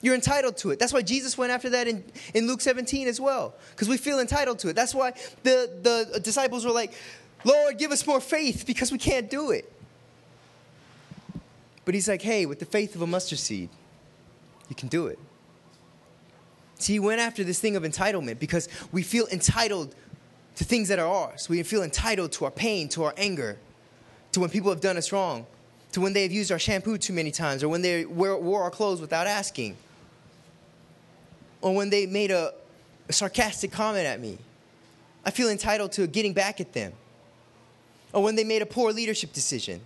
[0.01, 0.79] You're entitled to it.
[0.79, 2.03] That's why Jesus went after that in,
[2.33, 4.73] in Luke 17 as well, because we feel entitled to it.
[4.73, 6.93] That's why the, the disciples were like,
[7.43, 9.71] Lord, give us more faith because we can't do it.
[11.85, 13.69] But he's like, hey, with the faith of a mustard seed,
[14.69, 15.19] you can do it.
[16.81, 19.95] See, he went after this thing of entitlement because we feel entitled
[20.55, 21.47] to things that are ours.
[21.47, 23.57] We feel entitled to our pain, to our anger,
[24.33, 25.45] to when people have done us wrong,
[25.91, 28.71] to when they have used our shampoo too many times, or when they wore our
[28.71, 29.77] clothes without asking
[31.61, 32.53] or when they made a,
[33.07, 34.37] a sarcastic comment at me.
[35.25, 36.93] I feel entitled to getting back at them.
[38.13, 39.81] Or when they made a poor leadership decision.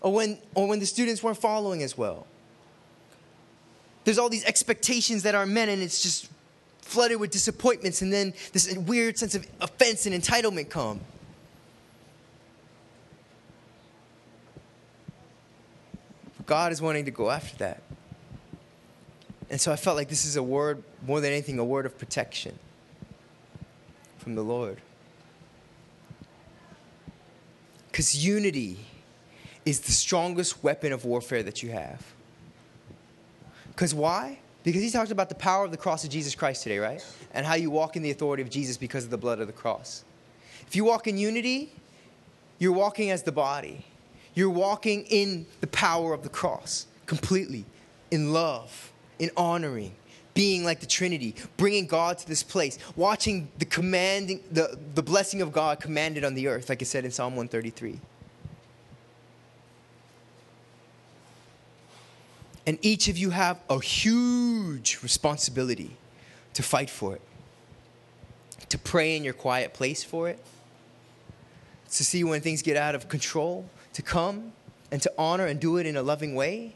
[0.00, 2.26] Or when, or when the students weren't following as well.
[4.06, 6.28] There's all these expectations that are met, and it's just
[6.80, 11.00] flooded with disappointments, and then this weird sense of offense and entitlement come.
[16.46, 17.82] God is wanting to go after that.
[19.50, 21.98] And so I felt like this is a word, more than anything, a word of
[21.98, 22.56] protection
[24.18, 24.80] from the Lord.
[27.88, 28.78] Because unity
[29.64, 32.15] is the strongest weapon of warfare that you have.
[33.76, 34.40] Because why?
[34.64, 37.04] Because he talked about the power of the cross of Jesus Christ today, right?
[37.32, 39.52] And how you walk in the authority of Jesus because of the blood of the
[39.52, 40.02] cross.
[40.66, 41.72] If you walk in unity,
[42.58, 43.84] you're walking as the body.
[44.34, 47.64] You're walking in the power of the cross completely,
[48.10, 49.94] in love in honoring,
[50.34, 55.40] being like the Trinity, bringing God to this place, watching the commanding, the, the blessing
[55.40, 58.00] of God commanded on the earth, like it said in Psalm 133.
[62.66, 65.96] And each of you have a huge responsibility
[66.54, 67.22] to fight for it,
[68.68, 70.42] to pray in your quiet place for it,
[71.92, 74.52] to see when things get out of control, to come
[74.90, 76.74] and to honor and do it in a loving way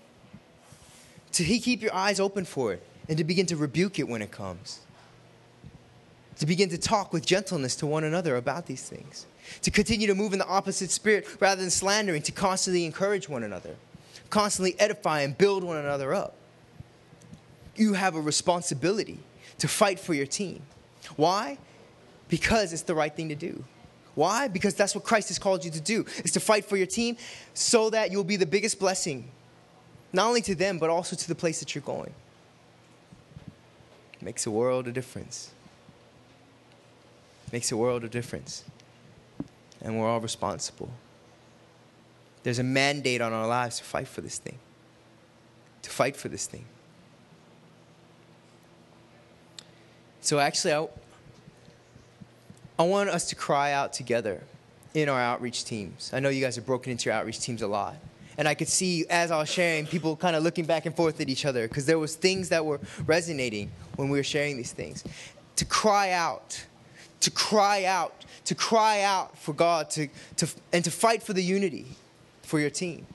[1.32, 4.30] to keep your eyes open for it and to begin to rebuke it when it
[4.30, 4.80] comes.
[6.38, 9.26] To begin to talk with gentleness to one another about these things.
[9.62, 13.42] To continue to move in the opposite spirit rather than slandering, to constantly encourage one
[13.42, 13.76] another,
[14.30, 16.34] constantly edify and build one another up.
[17.76, 19.18] You have a responsibility
[19.58, 20.62] to fight for your team.
[21.16, 21.58] Why?
[22.28, 23.64] Because it's the right thing to do.
[24.14, 24.48] Why?
[24.48, 27.16] Because that's what Christ has called you to do, is to fight for your team
[27.54, 29.30] so that you'll be the biggest blessing
[30.12, 32.12] not only to them, but also to the place that you're going.
[34.14, 35.52] It makes a world of difference.
[37.46, 38.64] It makes a world of difference.
[39.80, 40.90] And we're all responsible.
[42.42, 44.58] There's a mandate on our lives to fight for this thing.
[45.82, 46.64] To fight for this thing.
[50.20, 50.88] So actually, I,
[52.78, 54.42] I want us to cry out together
[54.94, 56.10] in our outreach teams.
[56.12, 57.96] I know you guys are broken into your outreach teams a lot
[58.40, 61.20] and I could see as I was sharing, people kind of looking back and forth
[61.20, 64.72] at each other because there was things that were resonating when we were sharing these
[64.72, 65.04] things.
[65.56, 66.64] To cry out,
[67.20, 68.14] to cry out,
[68.46, 71.84] to cry out for God, to, to, and to fight for the unity
[72.50, 73.06] for your team.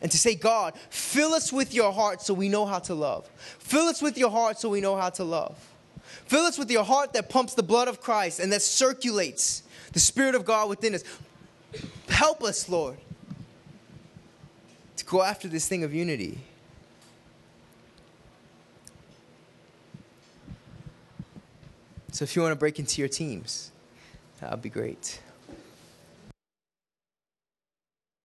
[0.00, 3.28] And to say, God, fill us with your heart so we know how to love.
[3.58, 5.58] Fill us with your heart so we know how to love.
[6.26, 9.98] Fill us with your heart that pumps the blood of Christ and that circulates the
[9.98, 11.02] Spirit of God within us.
[12.08, 12.96] Help us, Lord,
[14.96, 16.38] to go after this thing of unity.
[22.12, 23.72] So if you want to break into your teams,
[24.40, 25.20] that would be great.